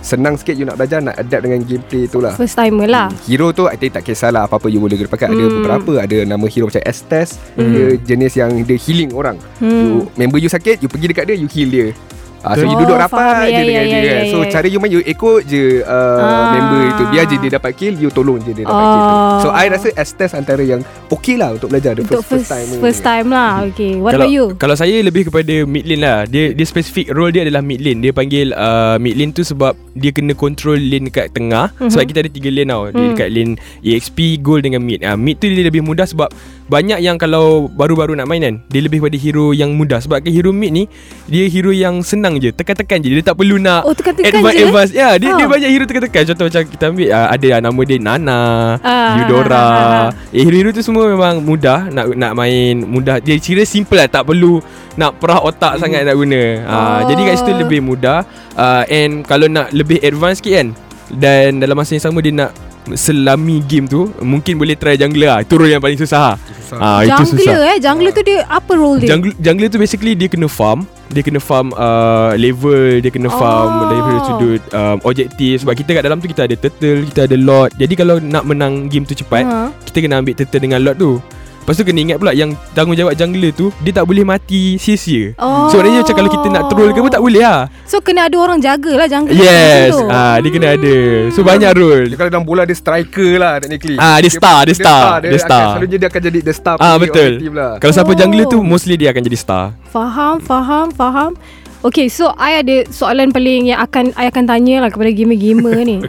Senang 0.00 0.34
sikit 0.34 0.52
you 0.52 0.62
nak 0.62 0.76
belajar 0.76 1.00
Nak 1.00 1.16
adapt 1.16 1.42
dengan 1.42 1.60
gameplay 1.60 2.04
tu 2.04 2.18
lah 2.18 2.34
First 2.34 2.54
timer 2.54 2.84
lah. 2.84 3.08
Hero 3.24 3.50
tu 3.50 3.64
I 3.64 3.74
think 3.74 3.92
tak 3.92 4.04
kisahlah 4.04 4.44
Apa-apa 4.44 4.66
you 4.66 4.76
boleh 4.76 5.00
pakai 5.02 5.28
Ada 5.28 5.38
Hmm. 5.38 5.54
beberapa 5.56 5.92
Ada 5.96 6.16
nama 6.24 6.44
hero 6.44 6.66
macam 6.66 6.82
Estes 6.82 7.40
Dia 7.54 7.84
jenis 7.98 8.32
yang 8.34 8.52
Dia 8.60 8.76
healing 8.76 9.10
orang 9.10 9.40
Hmm. 9.56 9.70
you, 9.70 9.94
Member 10.14 10.36
you 10.36 10.48
sakit 10.48 10.78
You 10.78 10.88
pergi 10.88 11.08
dekat 11.08 11.24
dia 11.24 11.36
You 11.36 11.46
heal 11.46 11.68
dia 11.68 11.86
Ah, 12.44 12.52
so 12.54 12.62
you 12.62 12.70
Oh, 12.70 12.78
duduk 12.78 12.92
faham. 12.94 13.08
rapat 13.08 13.46
Ya, 13.46 13.56
je 13.56 13.62
dengan 13.64 13.72
ya, 13.80 13.80
dia 13.82 13.96
ya, 13.96 14.04
kan. 14.04 14.04
ya, 14.20 14.28
So 14.28 14.38
ya. 14.38 14.48
cara 14.50 14.66
you 14.66 14.76
main 14.76 14.92
You 14.92 15.00
ikut 15.02 15.40
je 15.44 15.64
uh, 15.80 16.20
Ah. 16.20 16.52
Member 16.52 16.80
itu 16.86 17.02
Biar 17.08 17.24
je 17.24 17.36
dia 17.38 17.50
dapat 17.50 17.72
kill 17.72 17.94
You 17.96 18.10
tolong 18.10 18.38
je 18.38 18.52
dia 18.52 18.64
dapat 18.64 18.76
Oh. 18.76 18.92
kill 18.92 19.08
So 19.40 19.48
I 19.50 19.64
rasa 19.66 19.88
Estes 19.90 20.30
antara 20.30 20.60
yang 20.60 20.80
Okay 21.08 21.34
lah 21.34 21.52
Untuk 21.52 21.68
belajar 21.68 21.94
The 21.94 22.04
Untuk 22.04 22.20
first, 22.20 22.44
first 22.44 22.48
time 22.50 22.68
first 22.78 23.00
time 23.02 23.26
lah. 23.28 23.64
Okay, 23.66 23.96
what 23.96 24.12
kalau, 24.12 24.28
about 24.28 24.34
you? 24.34 24.44
Kalau 24.54 24.74
saya 24.74 24.96
lebih 24.98 25.26
kepada 25.26 25.54
mid 25.64 25.84
lane 25.84 26.00
lah 26.00 26.18
Dia 26.24 26.52
dia 26.52 26.64
spesifik 26.64 27.08
role 27.10 27.30
dia 27.30 27.42
adalah 27.42 27.60
mid 27.60 27.80
lane 27.80 27.98
Dia 27.98 28.12
panggil 28.12 28.52
uh, 28.52 28.96
mid 28.98 29.14
lane 29.14 29.32
tu 29.32 29.40
sebab 29.40 29.72
Dia 29.94 30.10
kena 30.10 30.32
control 30.34 30.76
lane 30.76 31.08
kat 31.08 31.32
tengah 31.32 31.72
Mhm. 31.74 31.88
Sebab 31.88 32.04
kita 32.04 32.18
ada 32.20 32.30
tiga 32.30 32.50
lane 32.50 32.68
tau 32.68 32.84
Dia 32.86 32.94
Hmm. 32.94 33.10
dekat 33.14 33.28
lane 33.30 33.52
EXP, 33.80 34.18
gold 34.38 34.62
dengan 34.62 34.80
mid 34.80 35.00
uh, 35.00 35.16
Mid 35.16 35.38
tu 35.38 35.46
dia 35.46 35.64
lebih 35.64 35.80
mudah 35.80 36.04
sebab 36.04 36.28
Banyak 36.64 36.96
yang 36.98 37.16
kalau 37.16 37.68
baru-baru 37.68 38.16
nak 38.16 38.24
main 38.24 38.40
kan 38.40 38.54
Dia 38.66 38.80
lebih 38.80 38.98
pada 38.98 39.12
hero 39.14 39.52
yang 39.52 39.76
mudah 39.76 40.00
Sebab 40.00 40.24
ke 40.24 40.32
hero 40.32 40.48
mid 40.48 40.72
ni 40.72 40.84
Dia 41.28 41.44
hero 41.44 41.68
yang 41.68 42.00
senang 42.00 42.40
je 42.40 42.48
Tekan-tekan 42.50 42.98
je 42.98 43.12
Dia 43.12 43.20
tak 43.22 43.36
perlu 43.36 43.60
nak 43.60 43.84
Oh, 43.84 43.92
tekan-tekan 43.92 44.32
advance, 44.32 44.48
je, 44.50 44.58
eh? 44.58 44.66
advance. 44.66 44.90
Ya, 44.90 45.08
dia, 45.14 45.28
dia 45.30 45.44
Ah. 45.44 45.50
banyak 45.50 45.68
hero 45.68 45.84
tekan-tekan 45.84 46.22
Contoh 46.32 46.44
macam 46.48 46.62
kita 46.64 46.84
ambil 46.88 47.08
uh, 47.10 47.28
Ada 47.30 47.46
uh, 47.46 47.60
nama 47.60 47.80
dia 47.84 47.98
Nana 48.00 48.40
Ah, 48.80 49.12
Eudora 49.20 49.52
ah, 49.52 49.60
ah, 49.60 49.92
ah. 50.08 50.08
Eh 50.32 50.40
hero-hero 50.40 50.72
tu 50.72 50.80
semua 50.80 51.04
memang 51.04 51.38
mudah 51.38 51.86
nak 51.88 52.16
nak 52.16 52.32
main 52.32 52.80
mudah. 52.80 53.20
Dia 53.20 53.36
kira 53.36 53.62
simple 53.62 54.00
lah 54.00 54.08
tak 54.08 54.24
perlu 54.24 54.58
nak 54.94 55.18
perah 55.18 55.40
otak 55.40 55.76
sangat 55.76 56.02
nak 56.02 56.16
guna. 56.16 56.64
Ah 56.64 56.72
Oh. 56.74 56.98
jadi 57.06 57.20
kat 57.24 57.34
situ 57.38 57.52
lebih 57.54 57.80
mudah. 57.80 58.24
Ah 58.54 58.82
and 58.86 59.22
kalau 59.22 59.46
nak 59.46 59.68
lebih 59.70 60.00
advance 60.00 60.40
sikit 60.40 60.54
kan 60.56 60.68
dan 61.12 61.60
dalam 61.60 61.76
masa 61.76 61.92
yang 61.92 62.02
sama 62.02 62.18
dia 62.18 62.32
nak 62.32 62.50
selami 62.92 63.58
game 63.60 63.84
tu 63.84 64.12
mungkin 64.20 64.54
boleh 64.54 64.74
try 64.74 64.94
jungler 64.94 65.26
lah. 65.26 65.40
Itu 65.40 65.56
role 65.56 65.70
yang 65.70 65.80
paling 65.80 65.96
susah. 65.96 66.36
Susah. 66.36 66.76
Ah 66.76 67.00
itu 67.00 67.12
Jungler 67.14 67.44
susah. 67.46 67.56
eh 67.66 67.76
Jungler 67.78 68.10
tu 68.10 68.22
dia 68.22 68.38
Apa 68.46 68.72
role 68.72 68.98
dia 68.98 69.08
Jungler, 69.10 69.34
jungler 69.36 69.68
tu 69.68 69.76
basically 69.76 70.12
dia 70.12 70.26
kena 70.26 70.48
farm 70.48 70.82
Dia 71.06 71.20
kena 71.20 71.36
farm 71.38 71.70
uh, 71.70 72.32
level 72.34 72.98
Dia 72.98 73.08
kena 73.08 73.28
farm 73.28 73.68
Oh. 73.70 73.86
daripada 73.86 74.18
sudut 74.24 74.60
um, 74.70 74.96
objektif 75.04 75.60
Sebab 75.60 75.74
kita 75.76 75.90
kat 75.92 76.02
dalam 76.02 76.18
tu 76.18 76.26
kita 76.26 76.42
ada 76.42 76.56
turtle 76.56 77.04
Kita 77.06 77.20
ada 77.24 77.36
lord 77.36 77.70
Jadi 77.74 77.94
kalau 77.94 78.16
nak 78.18 78.42
menang 78.42 78.88
game 78.88 79.04
tu 79.04 79.14
cepat 79.14 79.44
Ha. 79.44 79.70
kita 79.84 79.98
kena 80.00 80.18
ambil 80.18 80.34
turtle 80.34 80.56
dengan 80.58 80.80
lot 80.80 80.96
tu 80.96 81.20
Lepas 81.64 81.74
tu 81.74 81.82
kena 81.82 81.96
ingat 81.98 82.16
pula 82.16 82.30
Yang 82.30 82.60
tanggungjawab 82.70 83.16
jungler 83.16 83.48
tu 83.50 83.72
Dia 83.80 83.88
tak 83.90 84.04
boleh 84.04 84.20
mati 84.20 84.76
sia-sia 84.76 85.32
Oh. 85.34 85.66
So 85.66 85.80
maknanya 85.80 86.04
macam 86.04 86.14
kalau 86.14 86.30
kita 86.30 86.46
nak 86.46 86.62
troll 86.68 86.92
ke 86.92 87.00
pun 87.00 87.08
tak 87.08 87.18
boleh 87.18 87.40
lah 87.40 87.72
So 87.84 87.98
kena 87.98 88.28
ada 88.28 88.36
orang 88.36 88.60
jaga 88.60 88.92
lah 88.94 89.08
jungler 89.08 89.32
Yes 89.34 89.90
tu. 89.90 90.04
ah, 90.06 90.36
Dia 90.36 90.50
kena 90.50 90.66
ada 90.70 90.94
So 91.32 91.40
banyak 91.40 91.72
role 91.72 92.04
Dia 92.06 92.16
kalau 92.16 92.30
dalam 92.30 92.44
bola 92.44 92.62
Dia 92.62 92.76
striker 92.76 93.30
lah 93.34 93.56
technically 93.58 93.96
Ah, 93.96 94.20
dia 94.20 94.28
star, 94.28 94.60
dia 94.62 94.76
star, 94.76 95.18
Dia, 95.18 95.32
dia 95.32 95.40
star. 95.40 95.56
Akan, 95.56 95.72
selalunya 95.74 95.96
dia 95.96 96.08
akan 96.10 96.20
jadi 96.22 96.38
The 96.42 96.52
star 96.52 96.76
Ah 96.76 96.94
betul 96.94 97.30
lah. 97.48 97.80
Kalau 97.80 97.92
siapa 97.92 98.06
Oh. 98.06 98.14
jungler 98.14 98.44
tu 98.46 98.58
Mostly 98.60 98.94
dia 98.94 99.08
akan 99.08 99.22
jadi 99.24 99.38
star 99.38 99.64
Faham, 99.88 100.36
faham, 100.38 100.92
faham. 100.92 101.32
Okay, 101.84 102.08
so 102.08 102.32
I 102.40 102.64
ada 102.64 102.88
soalan 102.88 103.28
paling 103.28 103.68
yang 103.68 103.76
akan 103.76 104.16
I 104.16 104.32
akan 104.32 104.48
tanya 104.48 104.80
lah 104.80 104.88
kepada 104.88 105.12
gamer-gamer 105.12 105.84
ni. 105.90 106.00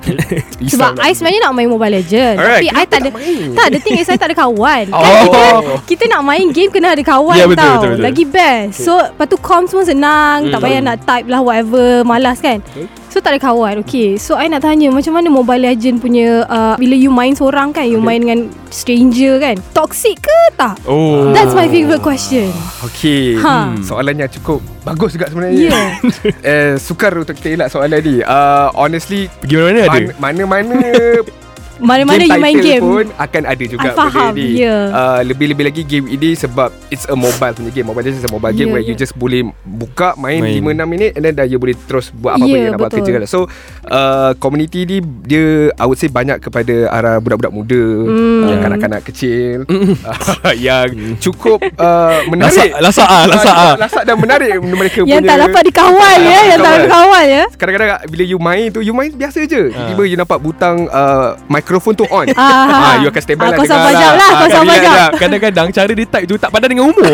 Sebab 0.63 0.95
I 0.97 1.11
sebenarnya 1.11 1.43
nak 1.43 1.53
main 1.53 1.67
Mobile 1.67 1.99
Legend 1.99 2.39
Alright, 2.39 2.63
Tapi 2.63 2.67
I 2.71 2.83
tak 2.87 2.99
ada 3.03 3.09
Tak 3.51 3.65
ada 3.67 3.77
thing 3.83 3.99
is 3.99 4.07
I 4.07 4.15
tak 4.15 4.31
ada 4.31 4.37
kawan. 4.39 4.87
Oh. 4.95 5.03
Kan 5.03 5.19
kita 5.19 5.43
Kita 5.83 6.03
nak 6.07 6.21
main 6.23 6.47
game 6.49 6.71
Kena 6.71 6.95
ada 6.95 7.03
kawan 7.03 7.35
Ya, 7.35 7.43
betul, 7.43 7.59
tau. 7.59 7.75
betul, 7.75 7.89
betul. 7.91 8.03
Lagi 8.07 8.23
best. 8.23 8.75
So 8.81 8.95
Lepas 8.95 9.27
tu 9.27 9.37
com 9.37 9.67
semua 9.67 9.83
senang 9.83 10.47
Tak 10.47 10.63
payah 10.63 10.79
nak 10.79 10.97
type 11.03 11.27
lah 11.27 11.43
whatever 11.43 12.07
Malas 12.07 12.39
kan. 12.39 12.63
So 13.04 13.04
So 13.15 13.23
tak 13.23 13.39
ada 13.39 13.47
kawan. 13.47 13.79
Okay. 13.87 14.19
So 14.19 14.35
I 14.35 14.51
nak 14.51 14.67
tanya 14.67 14.91
Macam 14.91 15.15
mana 15.15 15.31
Mobile 15.31 15.71
Legend 15.71 16.03
punya 16.03 16.43
uh, 16.51 16.75
Bila 16.75 16.99
you 16.99 17.07
main 17.07 17.31
seorang 17.31 17.71
kan 17.71 17.87
You 17.87 18.03
main 18.03 18.19
dengan 18.19 18.51
Stranger 18.67 19.39
kan 19.39 19.55
Toxic 19.71 20.19
ke 20.19 20.39
tak? 20.59 20.75
Oh. 20.83 21.31
That's 21.31 21.55
my 21.55 21.71
favourite 21.71 22.03
question. 22.03 22.51
Okay. 22.83 23.39
Ha. 23.39 23.71
hmm. 23.71 23.87
Soalannya 23.87 24.27
cukup 24.35 24.59
Bagus 24.83 25.15
juga 25.15 25.31
sebenarnya. 25.31 25.55
Yeah. 25.55 25.87
eh, 26.51 26.73
Sukar 26.75 27.15
untuk 27.15 27.39
kita 27.39 27.55
elak 27.55 27.71
soalan 27.71 28.03
ni. 28.03 28.19
Uh, 28.19 28.67
Honestly 28.75 29.31
Pergi 29.39 29.55
mana-mana 29.63 29.79
ada? 29.87 30.11
man- 30.19 31.44
Mana-mana 31.77 32.17
Mana-mana 32.17 32.25
you 32.29 32.39
main 32.39 32.57
game 32.57 32.81
pun 32.81 33.05
Akan 33.15 33.43
ada 33.43 33.63
juga 33.63 33.87
I 33.87 33.95
faham, 33.95 34.31
benda 34.31 34.41
ni 34.41 34.61
ya. 34.61 34.77
uh, 34.87 35.19
Lebih-lebih 35.21 35.63
lagi 35.65 35.81
game 35.83 36.07
ini 36.07 36.31
Sebab 36.33 36.71
It's 36.87 37.03
a 37.05 37.13
mobile 37.13 37.51
punya 37.51 37.71
game 37.71 37.85
Mobile 37.85 38.01
Legends 38.01 38.19
is 38.19 38.27
a 38.27 38.31
mobile 38.31 38.51
game 38.51 38.67
Ya, 38.67 38.73
Where 38.73 38.81
you 38.81 38.93
ya. 38.93 38.99
just 38.99 39.13
boleh 39.13 39.43
Buka 39.61 40.15
Main, 40.15 40.39
Main. 40.41 40.63
5-6 40.77 40.87
minit 40.87 41.11
And 41.13 41.21
then 41.21 41.33
dah 41.33 41.43
you 41.43 41.55
boleh 41.55 41.75
terus 41.81 42.09
Buat 42.09 42.37
apa-apa 42.37 42.55
yang 42.55 42.71
nak 42.71 42.79
buat 42.79 42.89
betul. 42.89 42.99
kerja 43.03 43.11
lah. 43.17 43.27
So 43.27 43.39
uh, 43.85 44.31
Community 44.35 44.79
ni 44.83 44.97
Dia 45.21 45.43
I 45.71 45.85
would 45.85 45.95
say 45.95 46.07
banyak 46.07 46.39
kepada 46.39 46.87
Arah 46.89 47.17
budak-budak 47.17 47.51
muda 47.51 47.83
Hmm. 48.05 48.47
yang 48.47 48.59
Kanak-kanak 48.61 49.01
kecil 49.03 49.67
Yang 50.67 50.89
cukup 51.25 51.59
uh, 51.75 52.23
Menarik 52.25 52.71
Lasak 52.71 53.03
Lasak 53.03 53.07
ah 53.07 53.23
Lasak 53.25 53.55
ah 53.55 53.73
Lasak 53.75 54.03
dan 54.03 54.15
menarik 54.15 54.53
Mereka 54.61 55.01
Yang 55.01 55.09
punya 55.17 55.19
tak 55.25 55.37
dapat 55.41 55.61
dikawal 55.65 56.15
ya 56.17 56.39
Yang 56.45 56.57
tak 56.57 56.65
dapat 56.65 56.79
dikawal 56.85 57.23
ya 57.25 57.43
Kadang-kadang 57.51 57.89
bila 58.07 58.23
you 58.23 58.39
main 58.39 58.67
tu 58.69 58.79
You 58.79 58.93
main 58.93 59.11
biasa 59.11 59.39
je 59.43 59.61
Tiba-tiba 59.67 60.03
you 60.05 60.15
nampak 60.15 60.39
butang 60.39 60.87
uh, 60.87 61.35
Mikrofon 61.65 61.93
tu 61.95 62.05
on. 62.07 62.29
Ah, 62.37 62.69
Ah, 62.87 62.95
you 63.01 63.09
akan 63.09 63.17
standby 63.19 63.41
ah, 63.41 63.49
lah 63.49 63.57
kau 63.57 63.65
dengar 63.65 63.81
sabar 63.81 63.91
jap 63.95 64.13
lah, 64.13 64.29
kau 64.29 64.37
Ah, 64.37 64.49
sabar 64.51 64.61
relax 64.69 64.83
jap. 64.83 64.93
lah. 64.93 65.09
Kadang-kadang 65.17 65.67
cara 65.71 65.91
dia 65.91 66.05
type 66.07 66.25
tu 66.27 66.35
Tak 66.37 66.49
padan 66.49 66.67
dengan 66.69 66.85
umur. 66.87 67.09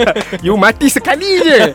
You 0.44 0.54
mati 0.54 0.86
sekali 0.86 1.40
je. 1.40 1.74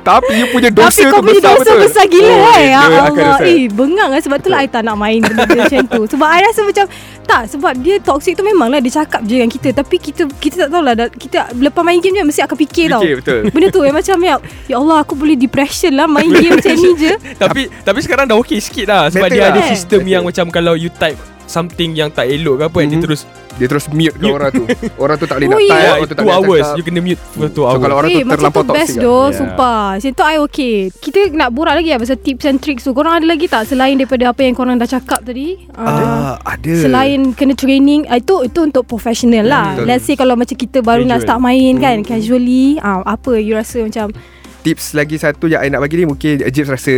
Tapi 0.00 0.32
you 0.36 0.46
punya 0.48 0.70
dosa 0.70 0.94
Tapi 1.00 1.10
kau 1.10 1.18
tu 1.18 1.24
punya 1.24 1.34
besar 1.36 1.52
dosa 1.52 1.62
betul. 1.64 1.78
besar 1.82 2.04
gila 2.06 2.30
Oh, 2.32 2.54
eh. 2.54 2.66
Ya 2.68 2.78
Allah. 2.80 3.36
Eh 3.42 3.66
bengang 3.66 4.08
lah 4.08 4.20
Sebab 4.20 4.38
tu 4.38 4.48
lah 4.48 4.60
I 4.60 4.68
tak 4.68 4.82
nak 4.82 4.94
main 4.94 5.18
Benda 5.18 5.42
macam 5.44 5.82
tu. 5.84 6.02
Sebab 6.12 6.26
I 6.28 6.40
rasa 6.42 6.60
macam 6.62 6.84
Tak 7.22 7.42
sebab 7.48 7.72
dia 7.76 7.96
toxic 7.98 8.34
tu 8.34 8.42
Memang 8.42 8.68
lah 8.68 8.78
dia 8.78 8.92
cakap 8.96 9.22
je 9.22 9.34
dengan 9.34 9.50
kita. 9.50 9.68
Tapi 9.72 9.96
kita 9.96 10.22
Kita 10.32 10.54
tak 10.56 10.68
tahu 10.70 10.82
lah 10.82 10.94
dah- 10.96 11.10
Kita 11.12 11.36
lepas 11.52 11.82
main 11.82 11.98
game 11.98 12.14
je 12.14 12.24
Mesti 12.24 12.42
akan 12.42 12.56
fikir, 12.60 12.86
tau. 12.88 13.00
Fikir, 13.00 13.14
betul. 13.18 13.40
Benda 13.48 13.68
tu 13.68 13.80
yang 13.82 13.96
macam 13.96 14.16
ya, 14.20 14.34
ya 14.66 14.76
Allah 14.76 14.96
aku 15.00 15.14
boleh 15.14 15.34
depression 15.34 15.92
lah 15.92 16.06
Main 16.06 16.30
game 16.30 16.54
macam 16.56 16.72
ni 16.72 16.90
je. 16.96 17.12
Tapi 17.36 17.62
Tapi 17.80 17.98
sekarang 17.98 18.24
dah 18.24 18.38
okey 18.38 18.58
sikit 18.58 18.86
lah 18.86 19.02
Sebab 19.08 19.26
Better 19.26 19.34
dia 19.36 19.44
ada 19.48 19.58
lah. 19.58 19.68
sistem 19.68 20.00
Better. 20.00 20.12
yang 20.12 20.22
macam 20.22 20.46
Kalau 20.48 20.74
you 20.74 20.90
type 20.92 21.18
Something 21.52 21.92
yang 21.92 22.08
tak 22.08 22.26
elok 22.26 22.54
ke 22.56 22.64
apa 22.64 22.78
mm 22.78 22.86
Dia 22.86 22.96
Mhm. 22.96 23.04
terus 23.04 23.22
Dia 23.52 23.66
terus 23.68 23.84
mute 23.86 24.16
Mute. 24.16 24.32
orang 24.32 24.48
tu. 24.50 24.64
Orang 24.96 25.16
tu 25.20 25.26
tak 25.26 25.36
boleh 25.36 25.44
nak 25.46 25.60
ya. 25.60 25.68
type 25.68 25.76
yeah, 25.76 25.92
Orang 25.92 26.08
tu 26.08 26.16
tak 26.16 26.16
2 26.16 26.24
boleh 26.24 26.32
hours. 26.32 26.64
Cakap. 26.64 26.72
You 26.72 26.82
kena 26.82 27.00
mute 27.02 27.20
for 27.20 27.44
2 27.44 27.52
So 27.52 27.60
hours. 27.62 27.78
kalau 27.78 27.94
orang 27.94 28.08
Eh 28.08 28.14
tu 28.14 28.20
macam 28.22 28.32
terlampau 28.32 28.62
tu 28.62 28.72
best 28.72 28.80
toxic 28.88 28.96
doh 28.98 29.20
Yeah. 29.22 29.36
Sumpah. 29.36 29.82
Macam 29.92 30.10
tu 30.10 30.24
I 30.24 30.36
okay. 30.40 30.76
Kita 30.90 31.18
nak 31.30 31.48
borak 31.52 31.74
lagi 31.76 31.88
lah 31.90 31.98
Pasal 32.00 32.16
tips 32.18 32.44
and 32.46 32.58
tricks. 32.58 32.82
Tu 32.82 32.90
Korang 32.90 33.14
ada 33.14 33.26
lagi 33.28 33.46
tak 33.46 33.62
Selain 33.66 33.92
daripada 33.92 34.24
apa 34.26 34.40
yang 34.40 34.54
korang 34.54 34.74
dah 34.74 34.88
cakap 34.88 35.20
tadi? 35.22 35.68
Ah, 35.70 36.40
ada. 36.42 36.72
Selain 36.74 37.20
kena 37.30 37.52
training 37.52 38.08
ah, 38.08 38.16
Itu 38.16 38.40
itu 38.40 38.60
untuk 38.62 38.82
professional 38.82 39.44
lah. 39.44 39.66
Betul. 39.74 39.84
Let's 39.86 40.04
say 40.06 40.14
kalau 40.14 40.32
macam 40.32 40.56
kita 40.56 40.80
baru 40.80 41.04
nak 41.04 41.20
Casual. 41.20 41.28
start 41.28 41.40
main 41.42 41.72
kan 41.76 41.96
Casually 42.00 42.80
ah, 42.80 43.04
Apa 43.04 43.36
you 43.36 43.52
rasa 43.52 43.84
macam? 43.84 44.16
Tips 44.62 44.94
lagi 44.94 45.18
satu 45.18 45.44
yang 45.44 45.60
I 45.60 45.68
nak 45.68 45.82
bagi 45.82 45.98
ni 45.98 46.06
Mungkin 46.06 46.40
Jeeps 46.46 46.70
rasa 46.70 46.94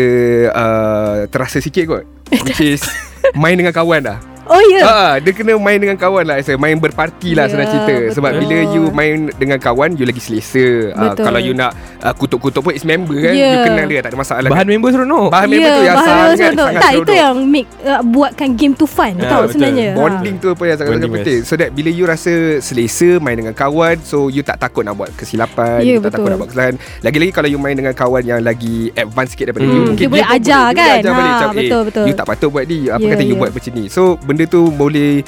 uh, 0.48 1.16
Terasa 1.26 1.58
sikit 1.58 1.82
kot. 1.84 2.02
Which 2.44 2.62
is 2.62 2.84
Main 3.34 3.56
dengan 3.56 3.72
kawan 3.72 4.04
dah 4.04 4.18
Oh 4.46 4.60
ya 4.62 4.76
yeah. 4.76 4.84
Ah, 4.84 5.14
dia 5.16 5.30
kena 5.30 5.56
main 5.56 5.76
dengan 5.76 5.94
kawan 5.94 6.20
lah 6.22 6.36
Saya 6.38 6.54
main 6.54 6.76
berparti 6.76 7.32
lah 7.32 7.44
Ya, 7.44 7.50
senang 7.50 7.64
cerita 7.66 7.94
Sebab 8.12 8.30
betul. 8.30 8.40
bila 8.42 8.56
you 8.70 8.82
main 8.90 9.14
dengan 9.32 9.56
kawan 9.56 9.94
You 9.94 10.04
lagi 10.04 10.18
selesa 10.18 10.92
Betul. 10.92 11.24
Kalau 11.24 11.40
you 11.40 11.52
nak 11.52 11.72
uh, 11.98 12.12
kutuk-kutuk 12.12 12.60
pun 12.60 12.70
It's 12.70 12.82
member 12.82 13.16
kan 13.16 13.32
Ya. 13.32 13.48
You 13.50 13.58
kenal 13.62 13.86
dia 13.86 14.00
tak 14.00 14.12
ada 14.12 14.18
masalah 14.18 14.44
Bahan 14.46 14.66
member 14.66 14.88
seronok 14.90 15.28
Bahan 15.28 15.48
member 15.48 15.70
tu 15.70 15.82
yang 15.82 15.96
bahan 15.96 16.04
sangat 16.04 16.20
member 16.20 16.36
seronok. 16.36 16.66
sangat 16.66 16.80
Tak 16.80 16.90
itu 16.90 17.00
seronok. 17.00 17.16
yang 17.16 17.34
make 17.46 17.68
uh, 17.82 18.02
Buatkan 18.04 18.48
game 18.52 18.74
tu 18.74 18.84
fun 18.84 19.12
Ya, 19.14 19.24
Tahu 19.24 19.40
betul. 19.40 19.52
sebenarnya 19.54 19.88
Bonding 19.94 20.34
tu 20.36 20.46
apa 20.48 20.62
yang 20.62 20.76
sangat-sangat 20.76 21.00
Bonding 21.00 21.12
penting 21.16 21.40
So 21.42 21.54
that 21.54 21.70
bila 21.70 21.90
you 21.90 22.04
rasa 22.04 22.32
selesa 22.60 23.08
Main 23.18 23.36
dengan 23.38 23.54
kawan 23.54 23.96
So 24.02 24.28
you 24.28 24.42
tak 24.42 24.58
takut 24.58 24.82
nak 24.82 24.94
buat 24.94 25.08
kesilapan 25.14 25.80
Ya, 25.80 25.96
You 25.96 26.00
tak 26.00 26.12
takut 26.12 26.20
betul. 26.20 26.30
nak 26.30 26.38
buat 26.38 26.48
kesalahan 26.50 26.74
Lagi-lagi 27.00 27.32
kalau 27.32 27.48
you 27.48 27.56
main 27.56 27.74
dengan 27.74 27.92
kawan 27.92 28.20
Yang 28.22 28.40
lagi 28.42 28.74
advance 28.94 29.32
sikit 29.32 29.48
daripada 29.48 29.64
Hmm, 29.64 29.72
you 29.72 29.80
dia 29.80 29.88
Mungkin 29.90 30.08
boleh 30.10 30.20
pun 30.22 30.36
ajar 30.36 30.62
dia 30.66 30.76
kan? 30.76 30.84
boleh 30.84 31.00
ajar 31.00 31.12
balik 31.14 31.22
Ha, 31.24 31.32
macam, 31.34 31.48
betul, 31.54 31.64
eh, 31.74 31.84
betul. 31.84 32.04
You 32.04 32.14
tak 32.14 32.26
patut 32.26 32.48
buat 32.50 32.64
ni 32.64 32.78
Apa 32.86 33.00
Ya, 33.00 33.08
kata 33.10 33.22
you 33.22 33.32
ya. 33.32 33.40
buat 33.40 33.50
macam 33.50 33.72
ni 33.72 33.84
So 33.88 34.02
benda 34.34 34.44
tu 34.44 34.68
boleh 34.68 35.22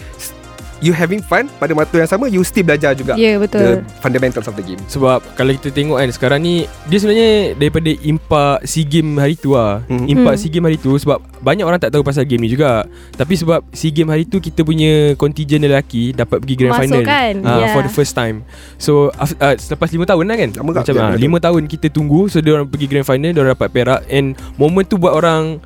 You 0.76 0.92
having 0.92 1.25
fun 1.25 1.48
Pada 1.56 1.72
waktu 1.72 2.04
yang 2.04 2.04
sama 2.06 2.28
You 2.28 2.44
still 2.44 2.60
belajar 2.62 2.92
juga 2.92 3.16
Ya 3.16 3.40
betul 3.40 3.80
The 3.80 3.96
fundamentals 3.96 4.44
of 4.44 4.52
the 4.52 4.62
game 4.62 4.76
Sebab 4.86 5.25
kalau 5.32 5.48
kita 5.50 5.72
tengok 5.72 5.96
kan 5.96 6.12
Sekarang 6.12 6.36
ni 6.38 6.68
Dia 6.84 7.00
sebenarnya 7.00 7.30
Daripada 7.56 7.88
impak 7.96 8.60
SEA 8.62 8.84
Game 8.84 9.16
hari 9.16 9.40
tu 9.40 9.56
lah 9.56 9.80
Mhm. 9.88 10.04
Impak 10.06 10.36
Hmm. 10.36 10.40
SEA 10.44 10.52
Game 10.52 10.68
hari 10.68 10.76
tu 10.76 10.92
Sebab 10.92 11.16
banyak 11.40 11.64
orang 11.64 11.80
tak 11.80 11.96
tahu 11.96 12.04
pasal 12.04 12.28
game 12.28 12.44
ni 12.44 12.52
juga 12.52 12.84
Tapi 13.10 13.34
sebab 13.34 13.64
SEA 13.72 13.88
Game 13.90 14.12
hari 14.12 14.28
tu 14.28 14.36
Kita 14.36 14.60
punya 14.60 15.16
Contingent 15.16 15.64
lelaki 15.64 16.12
Dapat 16.12 16.44
pergi 16.44 16.54
grand 16.54 16.76
Masuk 16.76 16.84
final 16.84 17.02
kan? 17.02 17.34
Ah, 17.40 17.56
Yeah. 17.56 17.72
For 17.72 17.80
the 17.80 17.92
first 17.94 18.12
time 18.12 18.44
So 18.76 19.08
af- 19.14 19.32
uh, 19.34 19.56
Selepas 19.56 19.88
5 19.88 20.04
tahun 20.04 20.28
lah 20.28 20.36
kan 20.36 20.50
Lama? 20.54 20.70
Macam 20.76 20.92
Ya, 20.92 21.00
ah, 21.00 21.08
betul. 21.10 21.25
5 21.32 21.40
tahun 21.40 21.62
kita 21.72 21.86
tunggu 21.88 22.28
So 22.28 22.44
dia 22.44 22.52
orang 22.52 22.68
pergi 22.68 22.84
grand 22.84 23.08
final 23.08 23.32
Dia 23.32 23.40
orang 23.40 23.56
dapat 23.56 23.72
perak 23.72 24.00
And 24.12 24.26
moment 24.54 24.84
tu 24.84 25.00
buat 25.00 25.16
orang 25.16 25.56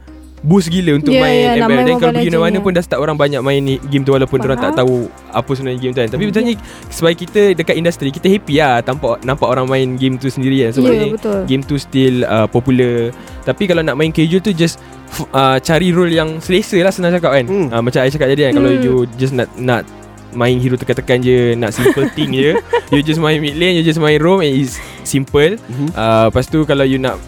Boost 0.40 0.66
gila 0.66 0.94
untuk 0.94 1.12
Yeah, 1.12 1.20
main 1.20 1.36
yeah, 1.52 1.52
ML 1.62 1.80
Dan 1.82 1.94
kalau 1.94 2.12
pergi 2.12 2.26
Legend 2.26 2.40
mana 2.40 2.54
ni. 2.54 2.60
pun 2.60 2.72
Dah 2.72 2.80
start 2.80 2.96
orang 2.98 3.12
banyak 3.14 3.40
main 3.40 3.60
ni 3.60 3.76
game 3.84 4.00
tu 4.00 4.10
Walaupun 4.10 4.40
orang 4.40 4.56
tak 4.58 4.72
tahu 4.74 5.04
Apa 5.28 5.50
sebenarnya 5.52 5.78
game 5.78 5.92
tu 5.92 6.00
kan. 6.00 6.08
Tapi 6.08 6.22
sebenarnya 6.24 6.54
Sebagai 6.88 7.16
kita 7.20 7.40
dekat 7.54 7.74
industri 7.74 8.08
Kita 8.08 8.24
happy 8.26 8.56
lah 8.56 8.80
Nampak, 8.82 9.20
nampak 9.22 9.44
orang 9.46 9.66
main 9.66 9.88
game 9.94 10.16
tu 10.16 10.26
sendiri 10.26 10.64
kan. 10.64 10.72
Sebab 10.72 10.88
Ya 10.88 10.96
ni 10.98 11.08
betul. 11.12 11.40
game 11.44 11.62
tu 11.62 11.76
still 11.76 12.24
uh, 12.24 12.46
popular. 12.46 13.12
Tapi 13.42 13.62
kalau 13.64 13.80
nak 13.80 13.94
main 13.94 14.08
casual 14.08 14.40
tu 14.40 14.50
Just 14.50 14.80
f- 15.06 15.28
uh, 15.28 15.56
cari 15.58 15.90
role 15.90 16.08
yang 16.10 16.38
selesa 16.38 16.78
lah 16.78 16.88
senang 16.90 17.12
cakap 17.12 17.32
kan. 17.32 17.44
Hmm. 17.44 17.68
uh, 17.68 17.80
Macam 17.80 18.00
I 18.00 18.08
cakap 18.08 18.26
tadi 18.26 18.42
kan 18.42 18.52
Kalau 18.54 18.70
Hmm. 18.70 18.80
you 18.80 18.94
just 19.14 19.32
nak 19.32 19.48
nak 19.54 19.84
main 20.30 20.56
hero 20.56 20.74
tekan-tekan 20.74 21.20
je 21.20 21.52
Nak 21.52 21.70
simple 21.70 22.08
thing 22.16 22.32
je 22.32 22.56
You 22.88 23.02
just 23.02 23.18
main 23.18 23.36
mid 23.36 23.54
lane 23.54 23.76
You 23.76 23.82
just 23.82 23.98
main 23.98 24.16
roam 24.16 24.40
And 24.40 24.56
it's 24.56 24.80
simple. 25.02 25.60
Mhm. 25.60 25.92
uh, 25.92 26.28
Lepas 26.28 26.46
tu 26.46 26.64
kalau 26.64 26.82
you 26.82 26.96
nak 26.96 27.20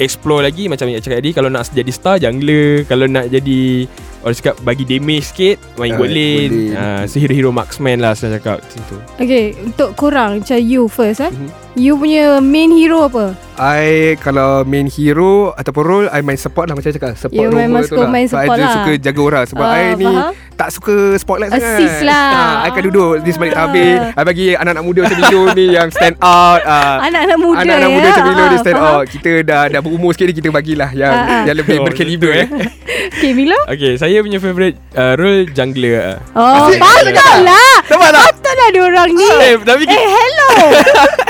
Explore 0.00 0.42
lagi 0.42 0.64
Macam 0.64 0.88
yang 0.88 0.98
cakap 0.98 1.20
tadi 1.20 1.30
Kalau 1.30 1.46
nak 1.46 1.68
jadi 1.68 1.92
star 1.92 2.16
Jungler 2.16 2.82
Kalau 2.84 3.04
nak 3.04 3.28
jadi 3.28 3.84
Orang 4.20 4.32
cakap 4.34 4.56
bagi 4.60 4.84
damage 4.84 5.28
sikit 5.28 5.56
Main 5.76 5.92
Ah, 5.92 5.96
uh, 5.96 6.00
lane 6.00 6.02
boleh. 6.02 6.36
uh, 6.72 7.02
So 7.04 7.16
hero-hero 7.16 7.50
marksman 7.50 8.00
lah 8.00 8.12
Senang 8.12 8.36
cakap 8.36 8.58
Macam 8.58 8.80
tu 8.82 8.96
Okay 9.16 9.44
Untuk 9.54 9.92
korang 9.94 10.40
Macam 10.40 10.58
you 10.58 10.88
first 10.88 11.20
eh 11.20 11.28
Mhm. 11.30 11.48
You 11.72 11.94
punya 11.94 12.40
main 12.40 12.68
hero 12.68 13.06
apa 13.06 13.38
I 13.54 14.16
kalau 14.16 14.64
main 14.64 14.88
hero 14.88 15.52
ataupun 15.54 15.82
role 15.82 16.08
I 16.08 16.18
main 16.18 16.34
support 16.34 16.64
lah 16.64 16.74
macam 16.74 16.88
cakap 16.88 17.14
support 17.14 17.36
You 17.36 17.46
memang 17.48 17.84
tu 17.84 17.94
suka 17.94 18.02
lah. 18.02 18.10
main 18.10 18.24
so, 18.24 18.34
I 18.34 18.42
support 18.42 18.56
just 18.56 18.66
lah. 18.66 18.74
suka 18.76 18.92
jaga 18.98 19.20
orang 19.22 19.44
sebab 19.46 19.62
Ah, 19.62 19.76
I 19.76 19.84
ni 19.94 20.08
faham. 20.08 20.32
tak 20.56 20.68
suka 20.70 20.94
spotlight 21.14 21.50
sangat 21.52 21.70
Assist 21.70 21.98
lah. 22.02 22.30
Ah, 22.32 22.54
I 22.58 22.68
akan 22.70 22.82
duduk 22.86 23.10
di 23.20 23.30
sebalik 23.30 23.52
Ah. 23.52 23.58
tabir 23.62 23.96
I 24.10 24.22
bagi 24.24 24.46
anak-anak 24.52 24.82
muda 24.82 24.98
macam 25.04 25.18
Milo 25.20 25.42
ni 25.52 25.64
yang 25.70 25.88
stand 25.88 26.16
out 26.18 26.60
ah, 26.64 26.96
Anak-anak 27.02 27.38
muda 27.38 27.60
Anak-anak 27.60 27.86
ya? 27.86 27.94
muda 27.94 28.06
macam 28.08 28.24
Milo 28.26 28.40
Ah, 28.40 28.48
dia 28.48 28.58
stand 28.58 28.76
faham. 28.76 28.90
out 28.90 29.04
Kita 29.06 29.30
dah 29.42 29.62
dah 29.68 29.80
berumur 29.80 30.10
sikit 30.10 30.26
ni 30.26 30.34
Kita 30.34 30.48
bagilah 30.50 30.90
yang, 30.92 31.12
Ah, 31.12 31.22
ah. 31.22 31.42
yang 31.44 31.56
lebih 31.56 31.76
Oh, 31.76 31.84
berkaliber 31.84 32.32
eh. 32.34 32.46
Okay 33.14 33.30
Milo 33.30 33.56
Okay 33.66 33.94
saya 33.94 34.18
punya 34.18 34.38
favourite 34.38 34.74
uh, 34.94 35.14
Role 35.14 35.46
jungler 35.48 36.16
Oh 36.32 36.66
Asyik. 36.66 36.80
patut 36.80 37.14
lah 37.42 37.72
Nampak 37.86 38.08
tak? 38.10 38.22
Patut 38.26 38.54
lah 38.54 38.68
diorang 38.70 39.10
ni 39.12 39.28
Eh 39.44 39.54
tapi 39.60 39.84
Eh 39.84 40.02
hello 40.08 40.46
ni 40.56 40.68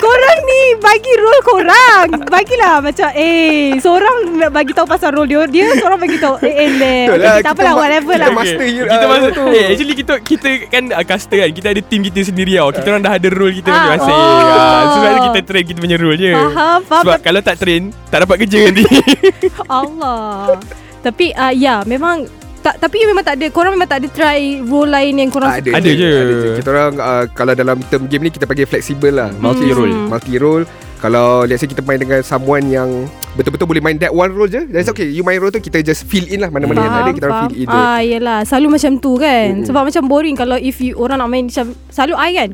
role 1.21 1.43
korang. 1.43 2.07
Bagilah 2.27 2.81
macam 2.81 3.09
Eh 3.13 3.77
Seorang 3.77 4.17
nak 4.35 4.51
bagi 4.51 4.71
tahu 4.71 4.87
pasal 4.87 5.11
role 5.11 5.27
dia 5.27 5.43
Dia 5.45 5.67
seorang 5.75 5.99
bagi 5.99 6.17
tahu 6.17 6.39
Eh 6.41 6.55
eh 6.57 6.69
leh 6.73 7.01
Betul 7.05 7.13
okay, 7.13 7.21
lah, 7.21 7.31
Tak 7.31 7.41
kita 7.41 7.51
apalah 7.53 7.73
ma- 7.73 7.81
whatever 7.81 8.13
kita 8.13 8.21
lah. 8.21 8.31
ma- 8.31 8.39
master 8.41 8.67
you, 8.67 8.85
kita 8.85 8.97
ah, 8.99 9.11
masuk 9.11 9.31
tu. 9.31 9.45
Eh 9.51 9.65
actually 9.69 9.95
kita 9.95 10.13
Kita 10.21 10.49
kan 10.67 10.85
uh, 10.91 11.05
caster 11.05 11.39
kan 11.39 11.51
Kita 11.51 11.67
ada 11.69 11.83
team 11.83 12.01
kita 12.03 12.21
sendiri 12.23 12.53
tau. 12.57 12.71
Kita 12.71 12.87
orang 12.89 13.03
dah 13.03 13.15
ada 13.15 13.29
role 13.31 13.53
kita 13.53 13.69
Ah, 13.69 13.77
masing-masing. 13.93 14.17
Oh. 14.17 14.57
ah, 14.57 14.81
So 14.81 14.95
sebenarnya 14.95 15.21
kita 15.27 15.41
train 15.45 15.65
kita 15.67 15.79
punya 15.79 15.97
role 15.97 16.17
je. 16.17 16.31
Faham 16.33 16.79
Faham. 16.83 17.03
Sebab 17.03 17.19
kalau 17.21 17.41
tak 17.41 17.57
train 17.57 17.83
Tak 18.07 18.19
dapat 18.21 18.37
kerja 18.39 18.59
nanti. 18.63 18.85
Allah. 19.71 20.57
Tapi 21.01 21.27
uh, 21.33 21.53
ya 21.53 21.83
Memang 21.85 22.25
tak, 22.61 22.75
tapi 22.79 23.03
memang 23.03 23.21
tak 23.21 23.35
ada 23.35 23.47
Korang 23.49 23.73
memang 23.73 23.87
tak 23.87 24.01
ada 24.01 24.09
try 24.09 24.41
Role 24.61 24.87
lain 24.87 25.15
yang 25.17 25.29
korang 25.29 25.51
ada, 25.51 25.71
Ada 25.73 25.91
je. 25.91 26.11
ada 26.11 26.35
je. 26.35 26.51
Kita 26.57 26.69
orang 26.71 26.93
uh, 26.95 27.25
Kalau 27.29 27.53
dalam 27.53 27.77
term 27.87 28.05
game 28.05 28.23
ni 28.23 28.31
Kita 28.31 28.45
panggil 28.45 28.65
flexible 28.65 29.13
lah. 29.13 29.33
Multi 29.35 29.69
role. 29.69 29.89
Hmm. 29.89 30.09
Multi 30.09 30.35
role 30.37 30.65
Kalau 30.99 31.43
let's 31.43 31.59
say 31.59 31.67
kita 31.67 31.81
main 31.81 31.97
dengan 31.97 32.21
someone 32.21 32.65
yang 32.67 32.89
Betul-betul 33.33 33.65
boleh 33.65 33.81
main 33.81 33.97
that 33.97 34.11
one 34.11 34.31
role 34.31 34.47
je 34.47 34.67
That's 34.67 34.89
okay. 34.89 35.07
You 35.07 35.23
main 35.23 35.39
role 35.39 35.49
tu 35.49 35.59
Kita 35.59 35.81
just 35.81 36.05
fill 36.05 36.25
in 36.25 36.39
lah 36.39 36.49
Mana-mana 36.49 36.79
yang 36.79 36.95
ada. 36.95 37.11
Kita 37.11 37.27
orang 37.27 37.41
fill 37.47 37.57
in 37.57 37.67
je. 37.67 37.81
Ah, 37.81 38.01
yelah. 38.01 38.39
Selalu 38.43 38.77
macam 38.77 38.93
tu 38.97 39.13
kan. 39.17 39.47
Mm-mm. 39.55 39.67
Sebab 39.67 39.83
macam 39.87 40.03
boring 40.07 40.35
Kalau 40.35 40.57
if 40.57 40.79
you 40.79 40.93
Orang 40.95 41.19
nak 41.19 41.29
main 41.29 41.47
macam 41.47 41.73
Selalu 41.89 42.15
I 42.15 42.31
kan 42.37 42.51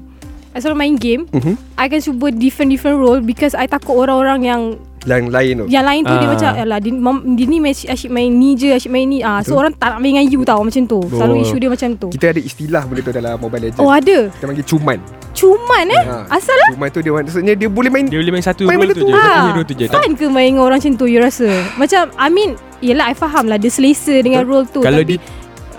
I 0.51 0.59
selalu 0.59 0.79
main 0.79 0.95
game 0.95 1.23
Mhm. 1.29 1.53
I 1.77 1.85
akan 1.85 2.01
cuba 2.01 2.27
different-different 2.31 2.97
role 2.97 3.21
Because 3.21 3.53
I 3.53 3.67
takut 3.67 3.93
orang-orang 3.93 4.41
yang 4.43 4.61
Yang 5.07 5.25
lain 5.29 5.53
tu? 5.57 5.67
Yang 5.67 5.85
lain 5.85 6.01
tu 6.03 6.13
dia 6.13 6.21
Ah. 6.21 6.31
macam 6.31 6.51
Alah 6.59 6.79
dia, 6.79 6.93
mam, 6.93 7.17
dia 7.33 7.47
ni 7.47 7.59
match, 7.59 7.83
asyik 7.85 8.11
main 8.11 8.27
ni 8.29 8.51
je 8.53 8.69
Asyik 8.69 8.91
main 8.91 9.05
ni. 9.05 9.19
Ah, 9.21 9.39
So 9.41 9.55
orang 9.55 9.73
tak 9.73 9.89
nak 9.89 9.99
main 9.99 10.13
dengan 10.13 10.27
you 10.27 10.43
tau 10.43 10.61
Macam 10.61 10.83
tu. 10.85 10.99
Selalu 11.09 11.33
Oh. 11.33 11.43
isu 11.43 11.57
dia 11.57 11.69
macam 11.69 11.89
tu. 11.97 12.09
Kita 12.11 12.27
ada 12.29 12.41
istilah 12.41 12.83
benda 12.83 13.01
tu 13.01 13.13
dalam 13.13 13.35
Mobile 13.37 13.63
Legends. 13.65 13.79
Oh 13.79 13.89
ada? 13.89 14.19
Kita 14.29 14.45
panggil 14.45 14.67
cuman. 14.67 14.99
Cuman 15.33 15.85
eh? 15.87 16.03
Ha. 16.03 16.17
Asal 16.33 16.57
lah 16.57 16.69
Cuma 16.73 16.89
tu 16.89 16.99
dia 16.99 17.13
maksudnya 17.13 17.53
dia 17.53 17.69
boleh 17.69 17.89
main 17.89 18.03
Dia 18.03 18.17
boleh 18.17 18.33
main 18.33 18.41
satu 18.43 18.65
Main 18.65 18.75
role 18.75 18.89
benda 18.89 18.95
tu 18.95 19.01
tu. 19.01 19.07
je 19.07 19.15
Satu 19.15 19.29
Ah, 19.31 19.45
hero 19.47 19.63
tu 19.63 19.75
je. 19.75 19.87
Fun 19.87 20.11
ke 20.13 20.27
main 20.27 20.49
dengan 20.49 20.63
orang 20.65 20.79
macam 20.79 20.93
tu 20.95 21.07
You 21.07 21.21
rasa? 21.21 21.49
Macam 21.77 22.03
I 22.17 22.29
mean 22.29 22.51
Yelah 22.79 23.07
I 23.07 23.15
faham 23.15 23.45
lah 23.45 23.57
Dia 23.57 23.69
selesa 23.69 24.17
dengan 24.19 24.43
role 24.43 24.65
tu 24.67 24.81
Kalau 24.81 24.97
Tapi 24.97 25.15
dia 25.15 25.19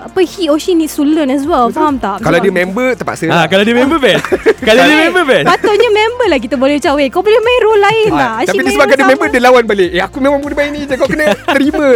apa 0.08 0.20
He 0.22 0.48
or 0.48 0.56
she 0.56 0.72
needs 0.72 0.92
to 0.92 1.04
learn 1.04 1.28
as 1.28 1.44
well. 1.44 1.68
Faham 1.70 1.96
tak? 1.98 2.20
Kalau 2.20 2.38
dia 2.38 2.50
member 2.50 2.94
terpaksa 2.94 3.28
Ah, 3.28 3.32
lah. 3.34 3.46
Kalau 3.46 3.62
dia 3.62 3.74
member 3.74 3.96
best. 3.98 4.24
Kalau 4.68 4.82
dia 4.82 4.98
member 5.04 5.24
best. 5.24 5.46
Patutnya 5.46 5.90
member 5.90 6.26
lah 6.26 6.40
kita 6.40 6.56
boleh 6.56 6.76
macam 6.76 6.94
Weh 6.94 7.08
kau 7.08 7.20
boleh 7.20 7.38
main 7.38 7.60
role 7.62 7.82
lain 7.82 8.10
lah. 8.12 8.30
Ah, 8.30 8.40
Asyik 8.40 8.50
tapi 8.50 8.62
disebabkan 8.66 8.96
dia 8.96 9.08
member 9.08 9.28
Dia 9.28 9.42
lawan 9.42 9.64
balik. 9.64 9.90
Eh 9.90 10.00
aku 10.00 10.18
memang 10.18 10.40
boleh 10.40 10.56
main 10.56 10.70
ni 10.70 10.82
je 10.82 10.94
Kau 10.94 11.06
kena 11.06 11.26
terima. 11.54 11.90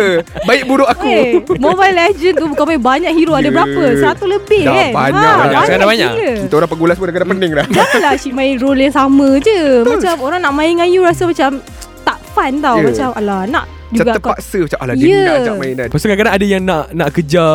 Baik 0.44 0.62
buruk 0.65 0.88
aku. 0.88 1.08
Eh, 1.08 1.32
Mobile 1.58 1.96
Legend 1.98 2.36
tu 2.36 2.46
Kau 2.53 2.65
main 2.65 2.80
banyak 2.80 3.12
hero 3.12 3.34
Ada 3.34 3.44
Ya. 3.44 3.53
berapa? 3.53 3.84
Satu 3.98 4.24
lebih 4.25 4.63
Dah 4.63 4.74
kan? 4.74 4.91
banyak, 4.94 5.15
ha, 5.24 5.39
banyak. 5.41 5.62
Sekarang 5.65 5.88
banyak. 5.88 6.12
gila. 6.12 6.34
Kita 6.41 6.53
orang 6.56 6.70
pegulas 6.70 6.96
pun 6.96 7.06
dah 7.06 7.13
kena 7.13 7.27
pening 7.27 7.51
dah. 7.53 7.65
Janganlah 7.68 8.12
asyik 8.13 8.34
main 8.34 8.56
role 8.56 8.82
yang 8.82 8.94
sama 8.94 9.27
je. 9.39 9.60
Macam 9.84 10.15
orang 10.22 10.39
nak 10.39 10.53
main 10.53 10.72
dengan 10.72 10.88
you 10.88 11.01
Rasa 11.01 11.24
macam 11.24 11.60
Tak 12.01 12.18
fun 12.32 12.53
tau. 12.60 12.77
Ya. 12.77 12.86
Macam 12.88 13.08
alah 13.13 13.41
nak 13.46 13.65
Macam 13.91 14.05
juga 14.07 14.12
kau 14.17 14.31
terpaksa 14.31 14.57
Macam 14.63 14.79
alah 14.79 14.95
dia 14.95 15.03
ni 15.03 15.12
Ya. 15.12 15.21
nak 15.21 15.36
ajak 15.43 15.55
main 15.60 15.75
kan 15.75 15.88
tu 15.91 16.07
kadang-kadang 16.07 16.36
ada 16.39 16.45
yang 16.48 16.62
nak 16.63 16.83
nak 16.95 17.10
kejar 17.12 17.51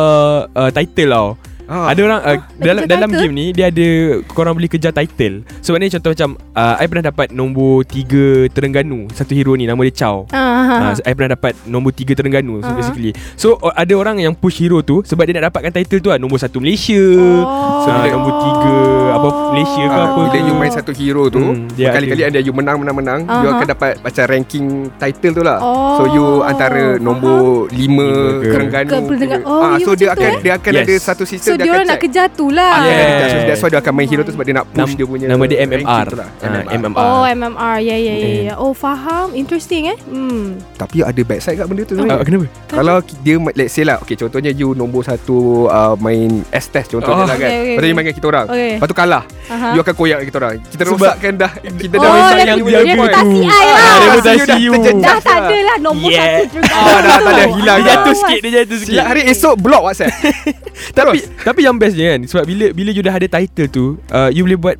uh, 0.53 0.69
title 0.69 1.09
tau. 1.09 1.27
Ah. 1.67 1.91
Ada 1.91 2.01
orang 2.01 2.19
uh, 2.21 2.31
nak 2.31 2.39
dalam 2.57 2.81
dalam 2.85 3.09
title? 3.09 3.21
game 3.21 3.33
ni 3.33 3.45
dia 3.51 3.65
ada 3.67 3.87
korang 4.25 4.53
boleh 4.53 4.67
kejar 4.67 4.91
title. 4.91 5.43
So 5.59 5.71
maknanya 5.71 5.99
contoh 5.99 6.11
macam 6.13 6.29
uh, 6.53 6.75
I 6.77 6.85
pernah 6.85 7.05
dapat 7.05 7.27
nombor 7.29 7.83
3 7.83 8.07
Terengganu. 8.49 9.11
Satu 9.11 9.31
hero 9.31 9.51
ni 9.53 9.63
nama 9.63 9.79
dia 9.81 9.93
Chow. 9.97 10.23
Ah, 10.29 10.39
ah, 10.39 10.63
Ha, 10.63 10.75
ah. 10.89 10.93
I 11.01 11.11
pernah 11.11 11.31
dapat 11.33 11.53
nombor 11.63 11.91
3 11.91 12.13
Terengganu 12.13 12.59
so 12.59 12.67
Ah. 12.67 12.73
basically. 12.73 13.11
So 13.35 13.55
o- 13.57 13.73
ada 13.73 13.93
orang 13.93 14.17
yang 14.17 14.31
push 14.31 14.57
hero 14.57 14.79
tu 14.79 15.03
sebab 15.03 15.23
dia 15.23 15.35
nak 15.35 15.51
dapatkan 15.51 15.71
title 15.73 15.99
tu 15.99 16.07
lah 16.07 16.17
nombor 16.17 16.39
1 16.39 16.55
Malaysia. 16.57 16.95
Oh. 16.95 17.83
So 17.83 17.87
bila 17.89 18.07
nombor 18.09 18.33
3 18.33 18.73
apa 19.13 19.27
Malaysia 19.49 19.83
ke 19.83 19.91
Ah, 19.93 20.05
apa 20.05 20.19
bila 20.21 20.29
tu. 20.33 20.39
you 20.41 20.53
main 20.55 20.71
satu 20.71 20.91
hero 20.91 21.23
tu 21.27 21.39
Hmm, 21.39 21.67
Kali-kali 21.69 22.21
ada. 22.21 22.31
ada 22.31 22.39
you 22.39 22.51
menang 22.51 22.77
menang 22.77 22.95
menang 22.95 23.19
You 23.23 23.33
Aha. 23.45 23.55
akan 23.55 23.67
dapat 23.67 23.91
macam 23.99 24.23
ranking 24.25 24.67
title 24.95 25.33
tu 25.33 25.41
lah 25.41 25.57
Oh, 25.57 25.97
So 25.97 26.03
you 26.07 26.25
antara 26.41 26.95
faham. 26.95 27.03
nombor 27.03 27.39
5 27.67 27.75
Lima 27.75 28.07
ke? 28.37 28.47
Terengganu 28.47 28.89
Ke 28.89 29.15
Terengganu. 29.15 29.43
Oh, 29.43 29.59
ah, 29.59 29.75
you 29.75 29.83
So 29.83 29.91
dia 29.93 30.07
akan 30.13 30.29
eh? 30.29 30.39
Dia 30.39 30.53
akan 30.55 30.71
Yes. 30.71 30.83
ada 30.83 30.93
satu 31.01 31.23
So 31.27 31.56
sistem 31.57 31.65
dia 31.65 31.71
orang 31.73 31.87
nak 31.87 31.99
kejar 31.99 32.27
tu 32.29 32.47
lah 32.49 32.69
Ah, 32.69 32.83
Yeah. 32.83 32.93
yeah. 32.93 33.27
so 33.27 33.37
That's 33.43 33.59
why 33.59 33.69
dia 33.69 33.79
akan 33.79 33.93
main 33.93 34.07
hero 34.07 34.21
tu 34.21 34.31
Sebab 34.31 34.43
dia 34.43 34.53
nak 34.53 34.65
push 34.67 34.77
Nam- 34.77 34.93
dia 34.93 35.05
punya 35.05 35.25
Nama 35.27 35.43
dia 35.43 35.57
MMR. 35.61 36.07
lah. 36.13 36.29
Ah, 36.37 36.63
MMR. 36.69 36.99
Oh 36.99 37.23
MMR 37.25 37.75
Ya 37.79 37.95
ya 37.95 38.13
ya 38.13 38.29
ya 38.43 38.53
Oh 38.55 38.71
faham 38.71 39.33
Interesting 39.33 39.83
eh 39.87 39.97
hmm. 39.99 40.45
Tapi 40.75 41.01
ada 41.01 41.21
backside 41.21 41.55
kat 41.55 41.65
benda 41.65 41.83
tu 41.83 41.93
sebenarnya 41.93 42.23
kenapa? 42.23 42.45
Kalau 42.67 42.95
dia 43.19 43.35
Let's 43.51 43.71
say 43.71 43.83
lah 43.83 43.97
Okay 43.99 44.15
contohnya 44.15 44.51
you 44.51 44.71
nombor 44.71 45.01
satu 45.01 45.37
uh, 45.65 45.95
Main 45.95 46.45
S-Test 46.49 46.91
contohnya 46.91 47.15
Oh. 47.17 47.25
lah 47.25 47.35
kan 47.35 47.47
Okay, 47.47 47.57
okay, 47.57 47.71
Lepas 47.71 47.81
tu 47.81 47.87
you 47.87 47.91
okay. 47.91 47.93
main 47.93 48.03
dengan 48.03 48.15
kita 48.15 48.27
orang 48.27 48.45
Okay. 48.47 48.71
Lepas 48.73 48.87
tu 48.87 48.95
kalah 48.95 49.23
Aha. 49.47 49.67
You 49.71 49.79
akan 49.79 49.93
koyak 49.93 50.17
kita 50.23 50.37
orang 50.37 50.53
Kita 50.61 50.83
Sebab- 50.83 50.99
rosakkan 50.99 51.33
dah 51.35 51.51
Kita 51.57 51.95
dah 51.95 52.03
Oh, 52.03 52.13
rosak 52.13 52.35
dia- 52.35 52.47
yang 52.47 52.59
dia 52.59 52.79
reputasi 52.85 53.39
I 53.39 53.47
lah. 53.47 53.63
Ah, 53.77 53.97
reputasi 54.05 54.39
dah 54.43 54.57
you. 54.57 54.71
terjejas 54.73 54.95
Dah 54.99 55.17
tak 55.17 55.31
lah. 55.33 55.47
ada 55.47 55.57
lah 55.63 55.77
Nombor 55.79 56.09
Yeah. 56.09 56.25
satu 56.37 56.45
Terengganu 56.51 56.85
Ah, 56.87 56.99
dah 56.99 57.17
tak 57.17 57.31
ada, 57.31 57.43
hilang 57.49 57.77
Dia 57.77 57.85
dah. 57.85 57.95
jatuh 57.95 58.13
sikit 58.15 58.39
Dia 58.39 58.51
jatuh 58.57 58.77
sikit 58.77 59.03
hari 59.03 59.21
esok 59.25 59.53
block 59.57 59.81
WhatsApp 59.83 60.11
Tapi 60.97 61.17
tapi 61.47 61.63
yang 61.63 61.79
bestnya 61.79 62.11
kan 62.11 62.19
Sebab 62.27 62.43
bila 62.43 62.65
bila 62.75 62.89
you 62.91 62.99
dah 62.99 63.15
ada 63.15 63.27
title 63.31 63.67
tu 63.71 63.85
uh, 64.11 64.27
You 64.35 64.43
boleh 64.43 64.59
buat 64.59 64.77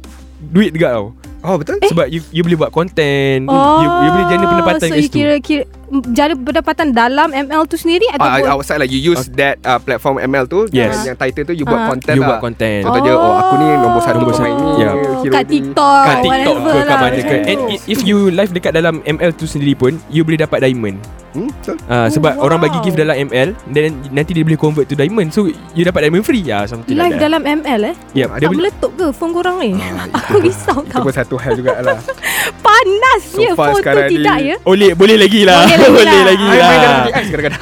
Duit 0.52 0.76
juga 0.76 1.00
tau 1.00 1.16
Oh 1.48 1.56
betul 1.56 1.80
eh? 1.80 1.88
Sebab 1.88 2.12
you, 2.12 2.20
you 2.36 2.44
boleh 2.44 2.60
buat 2.60 2.72
content 2.76 3.48
Oh, 3.48 3.80
you, 3.80 3.88
you 3.88 4.10
boleh 4.12 4.26
jana 4.28 4.46
pendapatan 4.52 4.84
So 4.84 4.92
kat 4.92 5.00
you 5.00 5.08
situ 5.08 5.16
kira, 5.16 5.36
kira 5.40 5.64
Jana 5.88 6.36
pendapatan 6.36 6.92
dalam 6.92 7.32
ML 7.32 7.64
tu 7.64 7.76
sendiri 7.76 8.04
Ah, 8.10 8.20
Ataupun 8.36 8.50
outside 8.52 8.76
lah 8.78 8.88
You 8.88 9.00
use 9.08 9.32
that 9.34 9.56
uh, 9.62 9.78
platform 9.78 10.20
ML 10.20 10.44
tu 10.46 10.68
Yes. 10.70 11.02
Yang 11.02 11.16
title 11.18 11.46
tu 11.46 11.54
You 11.54 11.64
buat 11.64 11.80
Ah. 11.80 11.88
content 11.90 12.12
You 12.12 12.22
lah. 12.22 12.30
buat 12.30 12.40
content. 12.42 12.82
Contohnya 12.84 13.14
oh. 13.14 13.36
aku 13.38 13.54
ni 13.56 13.68
nombor 13.74 14.02
satu 14.02 14.18
Nombor 14.18 14.34
pemain 14.34 14.52
satu. 14.52 14.66
ni. 14.68 14.72
Ya. 14.78 14.90
hero 14.92 15.32
Kat 15.32 15.44
ni. 15.44 15.52
TikTok 15.54 16.02
Kat 16.04 16.18
TikTok 16.20 16.56
ke 16.58 16.70
kat 16.70 16.84
lah, 16.84 16.98
mana 17.00 17.22
ke. 17.22 17.36
And 17.46 17.60
if 17.86 18.00
you 18.02 18.18
live 18.30 18.52
dekat 18.52 18.72
dalam 18.74 19.00
ML 19.02 19.32
tu 19.32 19.46
sendiri 19.46 19.74
pun 19.74 19.96
You 20.08 20.22
boleh 20.22 20.40
dapat 20.40 20.60
diamond. 20.62 21.00
Hmm, 21.30 21.48
betul. 21.54 21.76
Uh, 21.86 22.08
Sebab 22.10 22.34
Oh, 22.34 22.44
orang 22.44 22.60
bagi 22.60 22.74
wow. 22.74 22.84
gift 22.84 22.98
dalam 22.98 23.16
ML 23.22 23.50
Then 23.68 23.84
nanti 24.10 24.32
dia 24.32 24.42
boleh 24.42 24.58
convert 24.58 24.86
to 24.86 24.96
diamond. 24.96 25.30
So 25.30 25.46
you 25.72 25.84
dapat 25.84 26.04
diamond 26.04 26.22
free. 26.22 26.42
Ya 26.42 26.66
Something 26.66 26.94
Live 26.94 27.16
like 27.16 27.22
dalam 27.22 27.42
ML 27.44 27.82
eh? 27.86 27.96
Yep, 28.14 28.28
Tak 28.34 28.44
boleh 28.44 28.60
meletup 28.60 28.92
ke 28.94 29.06
phone 29.10 29.32
korang 29.32 29.56
ni? 29.58 29.72
Ah, 29.78 30.04
Aku 30.20 30.40
risau 30.40 30.80
Itu 30.80 30.92
tau. 30.92 31.02
pun 31.02 31.14
satu 31.14 31.36
hal 31.36 31.54
jugalah. 31.54 31.96
Panasnya 32.66 33.50
So 33.50 33.56
phone 33.56 33.78
tu 33.78 33.92
ni- 34.02 34.12
tidak 34.18 34.38
ya? 34.42 34.56
Boleh 34.60 34.92
boleh 34.94 35.16
lagi 35.16 35.42
lah. 35.44 35.64
Boleh 35.64 35.77
lagi 35.80 36.06
lah. 36.10 36.24
lagi 36.26 36.44
I 36.44 36.50
main 36.50 36.78
dalam 36.78 36.90
lah 36.90 37.00
peti 37.00 37.14
ais 37.14 37.28
kadang-kadang 37.30 37.62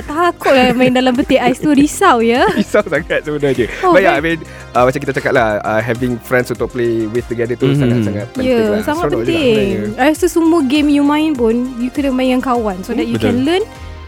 Takut 0.00 0.52
lah 0.52 0.68
main 0.72 0.92
dalam 0.92 1.12
peti 1.12 1.36
ais 1.36 1.58
tu 1.58 1.70
Risau 1.70 2.16
ya 2.20 2.46
Risau 2.58 2.82
sangat 2.84 3.20
sebenarnya 3.22 3.66
Oh, 3.82 3.92
But 3.92 4.02
yeah 4.02 4.14
I 4.14 4.20
mean 4.20 4.38
uh, 4.72 4.84
Macam 4.84 4.98
kita 4.98 5.12
cakap 5.12 5.32
lah 5.32 5.58
uh, 5.60 5.80
Having 5.80 6.20
friends 6.20 6.48
untuk 6.48 6.70
play 6.70 7.06
with 7.06 7.26
together 7.26 7.54
tu 7.54 7.66
Mhm. 7.68 7.78
Sangat-sangat 7.78 8.26
Ya, 8.30 8.32
penting 8.32 8.70
lah 8.70 8.82
sangat 8.82 9.02
Seronok 9.04 9.20
penting. 9.22 9.68
sebenarnya. 9.84 10.00
I 10.00 10.08
rasa 10.08 10.26
semua 10.26 10.60
game 10.64 10.88
you 10.88 11.02
main 11.02 11.32
pun 11.32 11.54
you 11.76 11.90
kena 11.90 12.08
main 12.08 12.28
dengan 12.30 12.44
kawan 12.44 12.80
so 12.80 12.92
that 12.92 13.04
you 13.04 13.14
Betul. 13.14 13.28
can 13.28 13.44
learn 13.44 13.62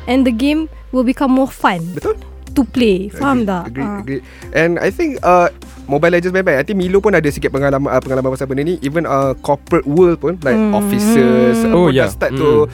and 0.07 0.23
the 0.23 0.33
game 0.33 0.65
will 0.91 1.05
become 1.05 1.31
more 1.31 1.47
fun 1.47 1.83
Betul 1.93 2.17
to 2.51 2.63
play. 2.65 3.07
Faham 3.09 3.45
tak? 3.45 3.71
Agree, 3.71 3.85
Ah. 3.85 3.99
agree. 4.01 4.21
And 4.53 4.75
I 4.77 4.91
think 4.91 5.19
uh, 5.21 5.55
Mobile 5.87 6.11
Legends 6.13 6.31
baik-baik 6.33 6.57
I 6.57 6.65
think 6.65 6.79
Milo 6.79 6.99
pun 6.99 7.13
ada 7.13 7.27
sikit 7.27 7.49
pengalaman 7.49 7.87
uh, 7.89 7.99
pengalaman 7.99 8.31
pasal 8.31 8.47
benda 8.47 8.63
ni 8.65 8.79
Even 8.81 9.03
uh, 9.05 9.35
corporate 9.37 9.85
world 9.85 10.19
pun 10.19 10.35
Like 10.41 10.55
Hmm. 10.55 10.75
officers 10.75 11.63
Oh, 11.65 11.87
pun 11.87 11.93
dah 11.93 12.07
ya. 12.07 12.07
start 12.09 12.31
to 12.33 12.67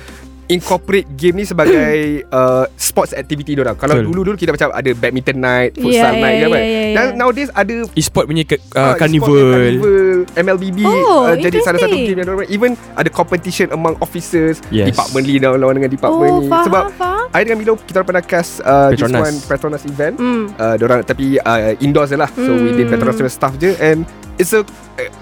Incorporate 0.48 1.10
game 1.12 1.36
ni 1.36 1.44
sebagai 1.44 1.96
uh, 2.30 2.64
Sports 2.72 3.10
activity 3.12 3.54
orang. 3.56 3.74
Kalau 3.74 3.98
Betul. 3.98 4.06
dulu-dulu 4.08 4.36
kita 4.36 4.50
macam 4.50 4.70
Ada 4.70 4.90
badminton 4.92 5.36
night 5.36 5.74
Futsal 5.74 5.92
Yeah, 6.08 6.12
night 6.16 6.36
yeah, 6.36 6.44
kan 6.44 6.50
yeah, 6.52 6.62
yeah, 6.62 6.94
Dan 6.94 7.04
yeah. 7.04 7.16
nowadays 7.16 7.50
ada 7.50 7.74
E-sport 7.92 8.24
punya 8.24 8.42
ke, 8.42 8.54
uh, 8.54 8.94
e-sport 8.94 8.94
carnival 8.96 9.34
carnival 9.52 9.98
MLBB 10.36 10.78
Oh, 10.82 11.26
uh, 11.26 11.34
Jadi 11.34 11.56
salah 11.60 11.78
satu 11.78 11.96
game 11.96 12.14
yang 12.16 12.28
orang 12.28 12.46
Even 12.48 12.70
ada 12.94 13.08
competition 13.08 13.66
among 13.70 13.98
officers 13.98 14.62
Yes. 14.68 14.90
Department 14.90 15.24
lead 15.24 15.42
lawan 15.42 15.74
dengan 15.74 15.90
department 15.90 16.30
Oh, 16.30 16.38
ni 16.38 16.46
faham, 16.46 16.64
Sebab 16.64 16.84
faham. 16.94 17.24
I 17.28 17.40
dengan 17.42 17.58
Milo 17.58 17.74
Kita 17.76 17.96
orang 17.96 18.08
pernah 18.08 18.24
cast 18.24 18.50
uh, 18.60 18.88
This 18.88 19.02
Petronas. 19.02 19.22
one 19.22 19.36
Petronas 19.42 19.82
event 19.84 20.14
Hmm. 20.16 20.44
uh, 20.54 20.74
Diorang 20.76 21.02
tapi 21.02 21.36
uh, 21.36 21.74
indoors 21.78 22.08
je 22.08 22.16
lah 22.16 22.30
So 22.30 22.54
we 22.54 22.70
did 22.72 22.86
Hmm. 22.86 22.94
Petronas 22.94 23.28
staff 23.28 23.58
je 23.58 23.74
And 23.76 24.06
it's 24.36 24.54
a 24.54 24.62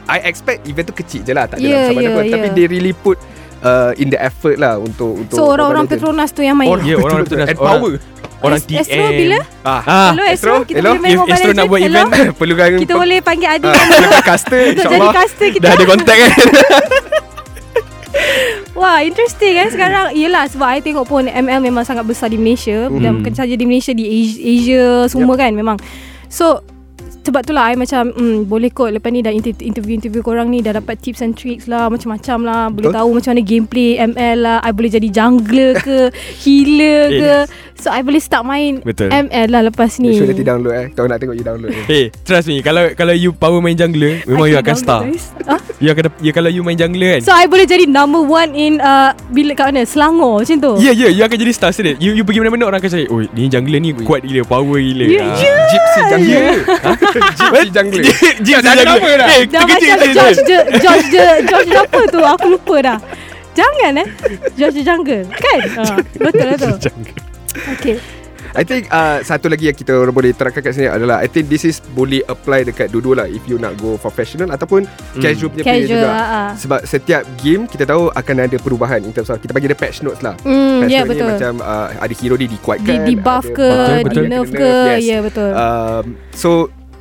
I 0.04 0.22
expect 0.22 0.68
event 0.68 0.86
tu 0.86 0.94
kecil 0.94 1.24
je 1.24 1.32
lah 1.32 1.48
Tak 1.48 1.58
ada 1.58 1.64
Yeah, 1.64 1.88
sama 1.88 1.98
yeah, 1.98 2.12
yeah, 2.14 2.30
Tapi 2.30 2.46
yeah. 2.46 2.54
they 2.54 2.66
really 2.68 2.92
put 2.94 3.16
uh, 3.64 3.90
In 3.94 4.08
the 4.08 4.18
effort 4.18 4.56
lah 4.56 4.76
Untuk 4.76 5.18
untuk 5.18 5.34
So 5.34 5.48
orang-orang. 5.48 5.84
Petronas 5.86 6.30
tu 6.30 6.40
yang 6.40 6.54
main. 6.54 6.68
Orang 6.68 6.84
Ya, 6.84 6.96
orang. 6.96 7.24
Petronas. 7.24 7.48
And 7.48 7.58
power 7.58 7.92
Orang 8.38 8.60
TM 8.60 8.76
Astro 8.78 9.04
bila? 9.10 9.38
ah. 9.64 9.80
Ah, 9.82 10.10
Hello 10.12 10.22
Astro, 10.22 10.52
Astro, 10.54 10.68
kita 10.68 10.76
hello. 10.78 10.90
boleh 10.90 11.00
main 11.00 11.10
If 11.10 11.18
Mobile 11.18 11.32
Astro 11.34 11.50
nak 11.50 11.66
buat 11.66 11.80
Hello? 11.80 12.00
event, 12.04 12.30
Perlukan 12.36 12.68
Kita 12.78 12.94
boleh 12.94 13.18
panggil 13.18 13.48
Adi 13.50 13.66
ah, 13.66 13.74
Perlukan 13.74 14.22
caster 14.22 14.60
untuk 14.60 14.68
jadi 14.68 14.84
InsyaAllah 14.84 15.14
caster 15.14 15.46
kita. 15.50 15.62
Dah 15.64 15.70
ada 15.72 15.84
contact 15.86 16.18
kan 16.20 16.30
Wah, 18.74 18.98
interesting 19.00 19.54
kan 19.54 19.68
sekarang. 19.68 20.06
Yelah 20.12 20.44
sebab 20.44 20.66
I 20.68 20.80
tengok 20.80 21.04
pun 21.04 21.24
ML 21.24 21.60
memang 21.60 21.82
sangat 21.82 22.02
besar 22.04 22.26
di 22.26 22.36
Malaysia 22.36 22.86
Mhm. 22.86 23.00
dan 23.00 23.10
bukan 23.16 23.32
saja 23.32 23.54
di 23.54 23.64
Malaysia 23.64 23.90
di 23.90 24.04
Asia, 24.04 24.38
Asia 24.40 24.84
semua 25.08 25.34
kan 25.34 25.50
memang. 25.50 25.78
So 26.26 26.58
sebab 27.24 27.40
tu 27.42 27.52
lah 27.56 27.72
I 27.72 27.76
macam 27.76 28.12
hmm, 28.12 28.44
Boleh 28.44 28.68
kot. 28.68 28.92
Lepas 28.92 29.10
ni 29.10 29.24
dah 29.24 29.32
inter- 29.32 29.56
interview-interview 29.58 30.20
korang 30.20 30.52
ni 30.52 30.60
Dah 30.60 30.76
dapat 30.76 31.00
tips 31.00 31.24
and 31.24 31.32
tricks 31.32 31.64
lah 31.64 31.88
Macam-macam 31.88 32.38
lah. 32.44 32.62
Boleh 32.68 32.92
Betul. 32.92 32.98
tahu 33.00 33.08
macam 33.16 33.30
mana 33.32 33.42
gameplay 33.42 33.90
ML 33.98 34.36
lah. 34.44 34.58
I 34.60 34.70
boleh 34.70 34.90
jadi 34.92 35.08
jungler 35.08 35.70
ke 35.80 35.98
Healer 36.44 37.00
ke. 37.10 37.34
So 37.80 37.88
I 37.90 38.04
boleh 38.04 38.20
start 38.20 38.44
main 38.44 38.84
Betul. 38.84 39.08
ML 39.08 39.48
lah 39.50 39.62
lepas 39.66 39.98
Make 39.98 40.04
ni 40.04 40.18
sure 40.20 40.28
nanti 40.28 40.44
download 40.44 40.74
eh. 40.76 40.86
Kita 40.92 41.08
nak 41.08 41.18
tengok 41.18 41.36
you 41.36 41.44
download. 41.44 41.70
Ni 41.72 41.82
Hey, 41.84 42.04
trust 42.22 42.46
me. 42.46 42.60
Kalau 42.60 42.92
kalau 42.94 43.12
you 43.16 43.34
power 43.34 43.58
main 43.58 43.74
jungler 43.74 44.22
Memang 44.24 44.46
I 44.46 44.50
you 44.54 44.58
akan 44.60 44.76
star 44.76 45.00
guys. 45.08 45.32
Ah? 45.48 45.60
You 45.84 45.92
akan 45.92 46.08
ya, 46.18 46.32
Kalau 46.32 46.48
you 46.48 46.64
main 46.64 46.74
jungler 46.74 47.20
kan 47.20 47.20
So 47.20 47.30
I 47.30 47.44
boleh 47.44 47.68
jadi 47.68 47.84
number 47.84 48.18
one 48.18 48.56
in 48.56 48.80
uh, 48.80 49.12
Bila 49.28 49.52
kat 49.52 49.68
mana 49.68 49.84
Selangor 49.84 50.40
macam 50.40 50.56
tu 50.56 50.72
Ya, 50.80 50.88
yeah, 50.88 50.94
ya, 50.94 51.02
yeah, 51.04 51.10
you 51.12 51.22
akan 51.22 51.36
jadi 51.36 51.52
star 51.52 51.70
straight. 51.70 52.00
You, 52.00 52.16
you 52.16 52.24
pergi 52.24 52.40
mana-mana 52.40 52.64
orang 52.64 52.80
akan 52.80 52.88
cakap, 52.88 53.12
"Oh, 53.12 53.20
ni 53.20 53.46
jungler 53.46 53.78
ni 53.78 53.92
kuat 53.92 54.24
gila, 54.24 54.40
power 54.42 54.80
gila." 54.80 55.04
Ya, 55.04 55.20
Ah. 55.22 55.36
ya. 55.36 55.52
Gypsy 55.68 56.00
jungler 56.08 56.44
Gypsy 57.12 57.68
jungler 57.68 58.02
Gypsy 58.40 58.52
jungler. 58.56 58.84
nama 58.86 59.10
dah. 59.14 59.28
Eh, 59.28 59.42
Dah 59.44 59.60
macam 59.60 59.76
saya. 59.76 60.08
George 60.10 60.40
the 60.40 60.58
George 60.80 61.06
George 61.44 61.68
the 61.68 61.78
apa 61.78 62.00
tu 62.08 62.20
Aku 62.24 62.46
lupa 62.48 62.76
dah 62.80 62.98
Jangan 63.52 63.92
eh 64.00 64.08
George 64.56 64.80
Jungle 64.80 65.22
Kan 65.30 65.58
uh, 65.76 65.96
Betul 66.16 66.46
betul 66.56 66.74
Okay 67.76 68.23
I 68.54 68.62
think 68.62 68.86
uh, 68.88 69.18
satu 69.20 69.50
lagi 69.50 69.66
yang 69.66 69.74
kita 69.74 69.90
boleh 70.06 70.30
terangkan 70.30 70.62
kat 70.62 70.72
sini 70.72 70.86
adalah 70.86 71.18
I 71.18 71.26
think 71.26 71.46
this 71.48 71.62
is 71.62 71.82
boleh 71.90 72.22
apply 72.24 72.62
dekat 72.62 72.86
dua-dua 72.88 73.14
lah 73.16 73.26
if 73.26 73.42
you 73.44 73.58
nak 73.58 73.74
go 73.74 73.98
professional 73.98 74.46
ataupun 74.48 74.86
casual 75.18 75.50
punya 75.50 75.64
player 75.64 75.82
Casual 75.84 75.98
juga. 75.98 76.08
ah, 76.08 76.22
ah. 76.22 76.48
Sebab 76.54 76.80
setiap 76.84 77.22
game 77.36 77.66
kita 77.66 77.82
tahu 77.84 78.08
akan 78.08 78.36
ada 78.40 78.56
perubahan 78.56 79.02
in 79.02 79.10
terms 79.10 79.26
of 79.26 79.36
kita 79.36 79.50
bagi 79.50 79.66
dia 79.66 79.74
patch 79.74 80.00
notes 80.00 80.22
lah. 80.22 80.38
Hmm, 80.40 80.80
patch 80.80 80.88
ya 80.88 81.00
note 81.00 81.10
betul. 81.10 81.18
ni 81.20 81.32
macam 81.34 81.52
uh, 81.60 81.86
ada 81.98 82.14
hero 82.14 82.34
dia 82.36 82.46
dikuatkan, 82.48 82.96
Di, 82.96 83.04
di 83.04 83.14
buff 83.16 83.46
ke 83.48 83.68
Di 84.04 84.20
nerf 84.22 84.48
ke 84.48 84.70
yes. 84.88 85.02
Ya 85.02 85.18
betul 85.18 85.50
Um, 85.50 86.04
so 86.30 86.50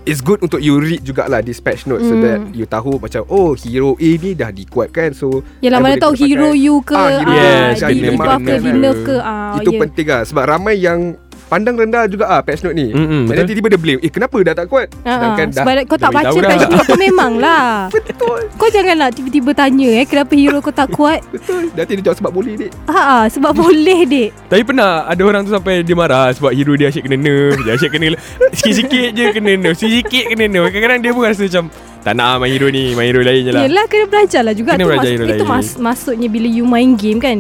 it's 0.04 0.20
good 0.20 0.42
untuk 0.42 0.60
you 0.60 0.76
read 0.76 1.00
jugalah 1.00 1.40
this 1.40 1.58
patch 1.58 1.86
note 1.86 2.02
so 2.02 2.12
Hmm. 2.12 2.20
that 2.20 2.40
you 2.52 2.66
tahu 2.66 2.98
macam 2.98 3.24
oh 3.26 3.54
hero 3.54 3.96
A 3.96 4.10
ni 4.16 4.34
dah 4.34 4.50
dikuatkan 4.50 5.14
so 5.14 5.40
Yelah 5.60 5.80
mana 5.80 5.96
tahu 5.96 6.12
hero 6.14 6.50
pakai. 6.50 6.60
you 6.60 6.76
ke 6.82 6.92
Ah, 6.92 7.08
hero 7.14 7.30
ah, 7.30 7.38
Yes, 7.72 7.80
Di, 7.80 7.94
di 7.96 8.10
buff 8.12 8.36
ke 8.38 8.54
Di 8.58 8.72
nerf 8.74 9.00
ke 9.02 9.16
ah, 9.16 9.56
itu 9.56 9.70
ya. 9.70 9.80
penting 9.80 10.08
lah 10.08 10.22
sebab 10.24 10.44
ramai 10.46 10.76
yang 10.78 11.16
pandang 11.54 11.78
rendah 11.78 12.10
juga 12.10 12.26
ah 12.28 12.42
patch 12.42 12.62
note 12.62 12.74
ni. 12.74 12.90
Mm-mm, 12.90 13.30
Dan 13.30 13.46
tiba-tiba 13.46 13.70
dia 13.70 13.80
blame, 13.80 14.00
"Eh 14.00 14.10
kenapa 14.10 14.34
dah 14.40 14.54
tak 14.56 14.66
kuat?" 14.66 14.90
Ah, 15.04 15.14
Sedangkan 15.14 15.48
dah 15.48 15.62
sebab 15.62 15.74
kau 15.86 15.96
tak 15.96 16.10
dah 16.10 16.16
baca 16.16 16.34
patch 16.34 16.58
dah. 16.60 16.70
note 16.74 16.88
tu 16.88 16.98
memang 16.98 17.34
lah 17.38 17.66
betul. 17.94 18.40
Kau 18.58 18.68
janganlah 18.68 19.10
tiba-tiba 19.10 19.54
tanya 19.54 19.90
eh 19.94 20.06
Kenapa 20.06 20.34
hero 20.34 20.58
kau 20.60 20.72
tak 20.72 20.90
kuat 20.90 21.22
Betul. 21.36 21.70
Nanti 21.72 21.94
dia 21.94 22.04
jawab 22.04 22.18
sebab 22.18 22.32
boleh 22.32 22.54
dek. 22.58 22.72
Ha 22.88 22.98
ah, 22.98 23.26
sebab 23.28 23.52
boleh 23.54 24.02
dek 24.04 24.30
Tapi 24.48 24.62
pernah 24.64 25.06
ada 25.06 25.22
orang 25.22 25.42
tu 25.44 25.52
sampai 25.52 25.82
dia 25.82 25.94
marah 25.94 26.34
sebab 26.34 26.50
hero 26.50 26.74
dia 26.74 26.90
asyik 26.90 27.04
kena 27.04 27.16
nerf, 27.16 27.62
dia 27.62 27.74
asyik 27.74 27.92
kena 27.92 28.18
sikit-sikit 28.52 29.10
je 29.12 29.26
kena 29.32 29.52
nerf, 29.56 29.76
sikit 29.76 30.24
kena 30.26 30.46
nerf. 30.48 30.66
Kadang-kadang 30.68 31.00
dia 31.00 31.12
pun 31.12 31.22
rasa 31.22 31.44
macam 31.44 31.66
tak 32.00 32.14
nak 32.14 32.36
main 32.38 32.52
hero 32.52 32.68
ni, 32.68 32.92
main 32.92 33.08
hero 33.08 33.22
lain 33.22 33.42
je 33.42 33.52
lah. 33.52 33.64
Yelah 33.64 33.86
kena 33.88 34.06
belajar 34.06 34.42
lah 34.42 34.52
juga 34.52 34.76
Kena 34.76 34.84
tu 34.84 34.90
belajar 34.90 35.04
mas- 35.04 35.14
hero 35.14 35.26
Itu 35.26 35.36
lain. 35.40 35.52
mas- 35.52 35.78
maksudnya 35.78 36.28
bila 36.28 36.48
you 36.48 36.66
main 36.66 36.94
game 36.94 37.18
kan 37.18 37.38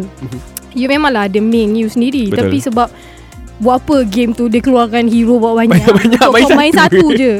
You 0.73 0.87
memanglah 0.87 1.27
ada 1.27 1.37
main 1.37 1.69
you 1.71 1.85
sendiri 1.85 2.27
Betul. 2.27 2.39
Tapi 2.43 2.57
sebab 2.59 2.87
Buat 3.61 3.85
apa 3.85 3.95
game 4.09 4.33
tu 4.33 4.49
Dia 4.49 4.61
keluarkan 4.61 5.05
hero 5.05 5.37
buat 5.37 5.53
banyak 5.53 5.77
Banyak-banyak 5.77 6.21
Untuk 6.21 6.33
main 6.33 6.45
kau 6.47 6.57
main 6.57 6.73
satu. 6.73 6.97
satu 6.97 7.07
je 7.13 7.33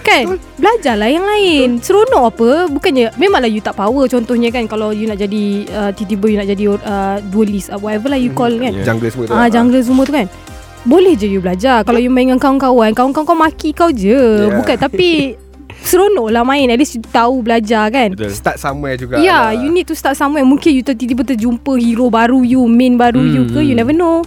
Kan 0.00 0.24
Belajarlah 0.56 1.08
yang 1.10 1.26
lain 1.26 1.68
Seronok 1.84 2.32
apa 2.32 2.48
Bukannya 2.72 3.12
Memanglah 3.20 3.50
you 3.50 3.60
tak 3.60 3.76
power 3.76 4.08
Contohnya 4.08 4.48
kan 4.48 4.64
Kalau 4.64 4.94
you 4.94 5.04
nak 5.04 5.20
jadi 5.20 5.44
uh, 5.68 5.90
Tiba-tiba 5.92 6.26
you 6.30 6.38
nak 6.40 6.48
jadi 6.48 6.64
uh, 6.72 7.16
Duelist 7.28 7.68
uh, 7.68 7.76
Whatever 7.76 8.16
lah 8.16 8.20
you 8.20 8.32
call 8.32 8.50
kan 8.56 8.72
Yeah. 8.72 8.86
Jungle 8.86 9.10
semua 9.12 9.24
tu. 9.28 9.34
Ah, 9.36 9.48
jungler 9.52 9.82
semua 9.84 10.02
tu 10.08 10.14
kan 10.14 10.26
Boleh 10.88 11.12
je 11.12 11.28
you 11.28 11.44
belajar 11.44 11.84
Kalau 11.84 12.00
you 12.00 12.08
main 12.08 12.32
dengan 12.32 12.40
kawan-kawan 12.40 12.96
Kawan-kawan 12.96 13.26
kau 13.26 13.36
maki 13.36 13.76
kau 13.76 13.90
je 13.92 14.16
Yeah. 14.48 14.56
Bukan 14.56 14.76
tapi 14.80 15.36
Seronok 15.78 16.34
lah 16.34 16.42
main 16.42 16.66
At 16.72 16.78
least 16.80 16.98
you 16.98 17.04
tahu 17.04 17.44
belajar 17.44 17.86
kan 17.92 18.12
Betul. 18.16 18.34
Start 18.34 18.58
somewhere 18.58 18.98
juga. 18.98 19.22
Ya, 19.22 19.52
lah. 19.52 19.62
you 19.62 19.70
need 19.70 19.86
to 19.86 19.94
start 19.94 20.18
somewhere. 20.18 20.42
Mungkin 20.42 20.74
you 20.74 20.82
tiba-tiba 20.82 21.22
terjumpa 21.22 21.78
hero 21.78 22.10
baru 22.10 22.42
you, 22.42 22.66
main 22.66 22.98
baru 22.98 23.22
Hmm, 23.22 23.34
you 23.34 23.42
ke, 23.46 23.60
you 23.62 23.74
hmm. 23.74 23.80
never 23.82 23.94
know. 23.94 24.26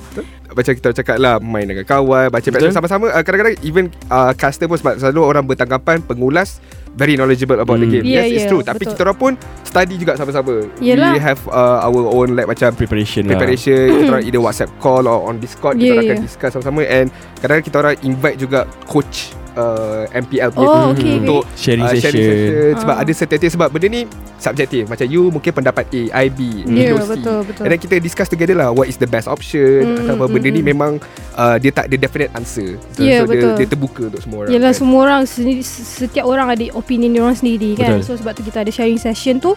Macam 0.52 0.72
kita 0.72 0.90
cakap 0.94 1.18
lah 1.18 1.38
Main 1.38 1.66
dengan 1.66 1.84
kawan 1.84 2.28
Baca 2.28 2.44
Betul. 2.44 2.72
sama-sama 2.72 3.08
uh, 3.08 3.20
Kadang-kadang 3.20 3.56
even 3.62 3.88
uh, 4.08 4.32
Caster 4.32 4.66
pun 4.66 4.76
sebab 4.76 4.98
Selalu 4.98 5.20
orang 5.22 5.44
bertanggapan 5.44 6.00
Pengulas 6.02 6.60
Very 6.92 7.16
knowledgeable 7.16 7.56
about 7.56 7.78
the 7.78 7.88
Hmm. 7.88 7.94
game 7.94 8.04
Yeah, 8.04 8.24
Yes 8.24 8.28
it's 8.30 8.44
yeah, 8.44 8.52
true 8.52 8.62
Tapi 8.62 8.84
betul. 8.84 8.92
kita 8.92 9.02
orang 9.04 9.18
pun 9.18 9.32
Study 9.62 9.96
juga 9.96 10.14
sama-sama 10.14 10.68
Yelah. 10.78 11.12
We 11.12 11.20
have 11.20 11.40
uh, 11.48 11.82
Our 11.82 12.04
own 12.06 12.36
like 12.36 12.46
Macam 12.46 12.72
Preparation, 12.74 13.26
preparation 13.26 13.88
Kita 13.88 14.12
orang 14.12 14.26
either 14.28 14.40
WhatsApp 14.40 14.72
call 14.78 15.04
Or 15.04 15.26
on 15.26 15.40
Discord 15.40 15.76
Kita 15.76 15.82
Yeah, 15.82 15.94
orang 15.94 16.06
akan 16.06 16.18
yeah. 16.18 16.26
discuss 16.26 16.52
sama-sama 16.52 16.82
And 16.84 17.08
kadang-kadang 17.40 17.66
kita 17.66 17.78
orang 17.80 17.96
invite 18.02 18.38
juga 18.38 18.60
Coach 18.86 19.40
uh, 19.54 20.04
MPL 20.12 20.50
punya 20.50 20.66
Oh, 20.66 20.76
tu 20.88 20.92
okay, 20.94 21.14
Untuk. 21.18 21.42
Sharing 21.54 21.82
uh, 21.82 21.92
session. 21.92 22.12
sharing 22.12 22.28
session 22.48 22.74
Sebab 22.78 22.94
Ah. 22.94 23.02
ada 23.02 23.12
certain 23.12 23.50
Sebab 23.50 23.68
benda 23.70 23.88
ni 23.88 24.02
Subjektif 24.36 24.84
Macam 24.86 25.06
you 25.06 25.28
mungkin 25.28 25.52
pendapat 25.52 25.86
A 25.88 26.02
I 26.18 26.28
B 26.28 26.40
Ya, 26.64 26.92
Milo 26.92 27.00
C 27.00 27.10
betul, 27.12 27.40
betul. 27.44 27.64
And 27.64 27.70
then 27.70 27.80
kita 27.80 27.96
discuss 27.98 28.28
together 28.28 28.54
lah 28.54 28.70
What 28.70 28.86
is 28.86 28.96
the 28.96 29.06
best 29.06 29.26
option 29.26 29.84
Mm, 29.84 29.98
Atau 30.02 30.14
apa 30.16 30.26
mm, 30.26 30.34
Benda 30.34 30.50
ni 30.50 30.62
mm. 30.62 30.68
memang 30.68 30.92
uh, 31.34 31.56
Dia 31.56 31.72
tak 31.72 31.86
ada 31.86 31.96
definite 31.98 32.32
answer 32.32 32.76
So, 32.92 33.00
Ya, 33.00 33.22
so 33.22 33.28
betul. 33.28 33.54
dia, 33.54 33.60
dia 33.60 33.68
terbuka 33.68 34.04
untuk 34.06 34.22
semua 34.22 34.38
orang 34.42 34.52
Yelah 34.52 34.70
kan. 34.70 34.78
semua 34.78 35.00
orang 35.04 35.22
sendiri, 35.24 35.62
Setiap 35.64 36.26
orang 36.26 36.48
ada 36.48 36.64
opinion 36.74 37.10
dia 37.10 37.22
orang 37.22 37.36
sendiri 37.36 37.76
kan 37.76 37.98
Betul. 37.98 38.08
So 38.08 38.18
sebab 38.18 38.32
tu 38.34 38.42
kita 38.42 38.62
ada 38.62 38.70
sharing 38.70 38.98
session 38.98 39.38
tu 39.38 39.52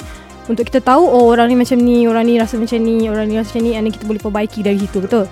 Untuk 0.45 0.65
kita 0.65 0.81
tahu 0.81 1.03
Oh 1.03 1.29
orang 1.29 1.49
ni 1.49 1.57
macam 1.57 1.77
ni 1.77 2.05
Orang 2.05 2.25
ni 2.25 2.37
rasa 2.37 2.55
macam 2.55 2.77
ni 2.77 3.07
Orang 3.07 3.25
ni 3.25 3.35
rasa 3.35 3.51
macam 3.51 3.63
ni 3.63 3.73
And 3.73 3.85
then 3.85 3.93
kita 3.93 4.05
boleh 4.05 4.19
perbaiki 4.19 4.61
dari 4.61 4.77
situ 4.79 4.99
Betul? 4.99 5.25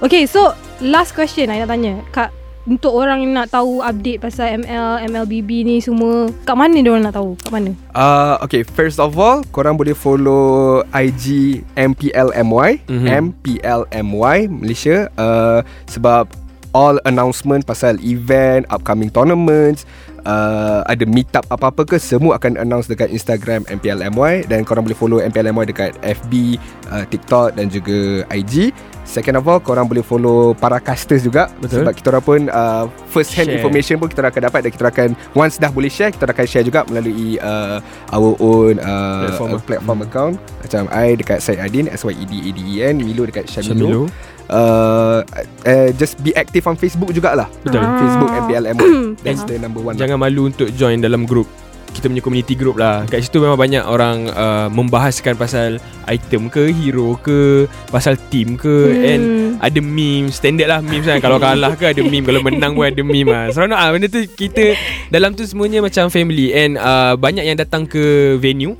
Okay 0.00 0.24
so 0.24 0.50
Last 0.78 1.10
question 1.12 1.46
I 1.46 1.58
nak 1.58 1.68
tanya 1.68 1.98
Kak 2.08 2.30
untuk 2.68 2.92
orang 2.92 3.24
yang 3.24 3.32
nak 3.32 3.48
tahu 3.48 3.80
update 3.80 4.20
pasal 4.20 4.60
ML, 4.60 5.08
MLBB 5.08 5.64
ni 5.64 5.80
semua 5.80 6.28
Kat 6.44 6.52
mana 6.52 6.76
dia 6.76 6.92
orang 6.92 7.02
nak 7.02 7.16
tahu? 7.16 7.32
Kat 7.34 7.50
mana? 7.50 7.72
Uh, 7.90 8.36
okay, 8.40 8.60
first 8.62 9.00
of 9.00 9.16
all, 9.16 9.40
korang 9.48 9.74
boleh 9.74 9.92
follow 9.92 10.84
IG 10.92 11.60
MPLMY, 11.74 12.84
Mhm. 12.84 13.06
MPLMY 13.08 14.38
Malaysia 14.46 15.08
uh, 15.14 15.60
sebab 15.86 16.28
all 16.70 17.00
announcement 17.02 17.64
pasal 17.64 17.96
event, 17.98 18.68
upcoming 18.68 19.08
tournaments, 19.08 19.88
uh, 20.28 20.80
ada 20.84 21.04
meetup 21.08 21.44
apa-apa 21.48 21.88
ke 21.88 21.96
semua 21.96 22.36
akan 22.36 22.60
announce 22.60 22.86
dekat 22.86 23.08
Instagram 23.08 23.64
MPLMY 23.66 24.44
dan 24.46 24.62
korang 24.62 24.84
boleh 24.84 24.94
follow 24.94 25.18
MPLMY 25.24 25.64
dekat 25.72 25.96
FB, 26.04 26.60
uh, 26.92 27.04
TikTok 27.08 27.56
dan 27.56 27.72
juga 27.72 28.28
IG. 28.28 28.70
Second 29.08 29.40
of 29.40 29.48
all, 29.48 29.56
korang 29.56 29.88
boleh 29.88 30.04
follow 30.04 30.52
para 30.52 30.76
casters 30.76 31.24
juga 31.24 31.48
Betul. 31.64 31.80
sebab 31.80 31.92
kita 31.96 32.08
orang 32.12 32.24
pun 32.28 32.40
uh, 32.52 32.84
first 33.08 33.32
hand 33.32 33.48
Share. 33.48 33.56
information 33.56 33.96
pun 33.96 34.12
kita 34.12 34.20
akan 34.20 34.52
dapat 34.52 34.68
dan 34.68 34.70
kita 34.76 34.84
akan 34.92 35.08
once 35.32 35.56
dah 35.56 35.72
boleh 35.72 35.88
share 35.88 36.12
kita 36.12 36.28
akan 36.28 36.44
share 36.44 36.60
juga 36.60 36.84
melalui 36.84 37.40
uh, 37.40 37.80
our 38.12 38.36
own 38.36 38.76
uh, 38.84 39.32
Platform. 39.32 39.56
platform, 39.56 39.64
platform 39.64 39.98
account 40.04 40.34
macam 40.60 40.82
I 40.92 41.16
dekat 41.16 41.40
Syed 41.40 41.56
Adin 41.56 41.88
S 41.88 42.04
Y 42.04 42.12
E 42.20 42.24
D 42.28 42.34
A 42.36 42.50
D 42.52 42.60
E 42.60 42.76
N 42.84 43.00
Milo 43.00 43.24
dekat 43.24 43.48
Syamilo. 43.48 44.12
Uh, 44.48 45.20
uh, 45.68 45.88
just 46.00 46.16
be 46.24 46.32
active 46.32 46.64
on 46.64 46.76
Facebook 46.80 47.12
jugalah. 47.12 47.52
Betul. 47.60 47.84
Ah. 47.84 48.00
Facebook 48.00 48.30
MPLM 48.48 48.76
that's 49.24 49.44
the 49.44 49.60
number 49.60 49.84
one. 49.84 49.94
Lah. 49.96 50.08
Jangan 50.08 50.16
malu 50.16 50.48
untuk 50.48 50.72
join 50.72 51.04
dalam 51.04 51.28
group. 51.28 51.44
Kita 51.88 52.08
punya 52.08 52.20
community 52.20 52.52
group 52.52 52.76
lah. 52.76 53.08
Kat 53.08 53.24
situ 53.24 53.40
memang 53.40 53.56
banyak 53.56 53.80
orang 53.80 54.28
uh, 54.36 54.68
Membahaskan 54.68 55.40
pasal 55.40 55.80
Item 56.04 56.52
ke 56.52 56.68
Hero 56.68 57.16
ke 57.16 57.64
Pasal 57.88 58.20
team 58.28 58.60
ke 58.60 58.92
Hmm. 58.92 59.08
And 59.08 59.24
ada 59.58 59.80
meme 59.80 60.28
Standard 60.28 60.68
lah 60.68 60.80
memes 60.84 61.08
kan. 61.08 61.18
Kalau 61.24 61.40
kalah 61.40 61.74
ke 61.80 61.88
ada 61.88 62.02
meme. 62.04 62.28
Kalau 62.28 62.44
menang 62.44 62.76
pun 62.76 62.92
ada 62.92 63.02
meme 63.02 63.32
lah. 63.32 63.48
Seronok 63.52 63.80
lah. 63.80 63.88
Benda 63.96 64.08
tu 64.12 64.20
kita 64.20 64.76
Dalam 65.08 65.32
tu 65.32 65.48
semuanya 65.48 65.80
macam 65.80 66.12
family. 66.12 66.52
And 66.52 66.76
uh, 66.76 67.16
banyak 67.16 67.48
yang 67.48 67.56
datang 67.56 67.88
ke 67.88 68.36
venue. 68.36 68.76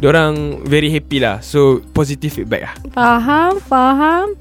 Diorang 0.00 0.64
very 0.64 0.88
happy 0.88 1.20
lah. 1.20 1.44
So 1.44 1.84
positive 1.92 2.32
feedback 2.40 2.72
lah. 2.72 2.74
Faham, 2.96 3.60
faham. 3.68 4.32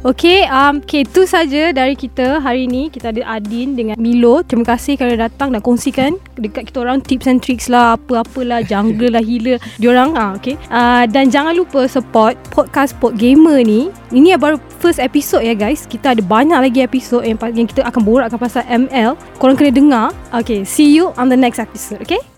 Okay, 0.00 0.48
um, 0.48 0.80
okay, 0.80 1.04
tu 1.04 1.28
saja 1.28 1.76
dari 1.76 1.92
kita 1.92 2.40
hari 2.40 2.64
ni. 2.64 2.88
Kita 2.88 3.12
ada 3.12 3.36
Adin 3.36 3.76
dengan 3.76 4.00
Milo. 4.00 4.40
Terima 4.40 4.64
kasih 4.64 4.96
kerana 4.96 5.28
datang 5.28 5.52
dan 5.52 5.60
kongsikan 5.60 6.16
dekat 6.40 6.72
kita 6.72 6.80
orang 6.80 7.04
tips 7.04 7.28
and 7.28 7.44
tricks 7.44 7.68
lah, 7.68 8.00
apa-apalah, 8.00 8.64
jungle 8.64 9.12
lah, 9.12 9.20
healer. 9.20 9.60
Diorang, 9.82 10.16
ah, 10.16 10.32
okay. 10.32 10.56
Uh, 10.72 11.04
dan 11.04 11.28
jangan 11.28 11.52
lupa 11.52 11.84
support 11.84 12.32
podcast 12.48 12.96
Pod 12.96 13.20
Gamer 13.20 13.60
ni. 13.60 13.92
Ini 14.08 14.40
baru 14.40 14.56
first 14.80 15.04
episode 15.04 15.44
ya 15.44 15.52
guys. 15.52 15.84
Kita 15.84 16.16
ada 16.16 16.24
banyak 16.24 16.72
lagi 16.72 16.80
episode 16.80 17.28
yang, 17.28 17.36
yang 17.52 17.68
kita 17.68 17.84
akan 17.84 18.00
borakkan 18.00 18.40
pasal 18.40 18.64
ML. 18.72 19.20
Korang 19.36 19.60
kena 19.60 19.68
dengar. 19.68 20.06
Okay, 20.32 20.64
see 20.64 20.96
you 20.96 21.12
on 21.20 21.28
the 21.28 21.36
next 21.36 21.60
episode, 21.60 22.00
okay? 22.00 22.29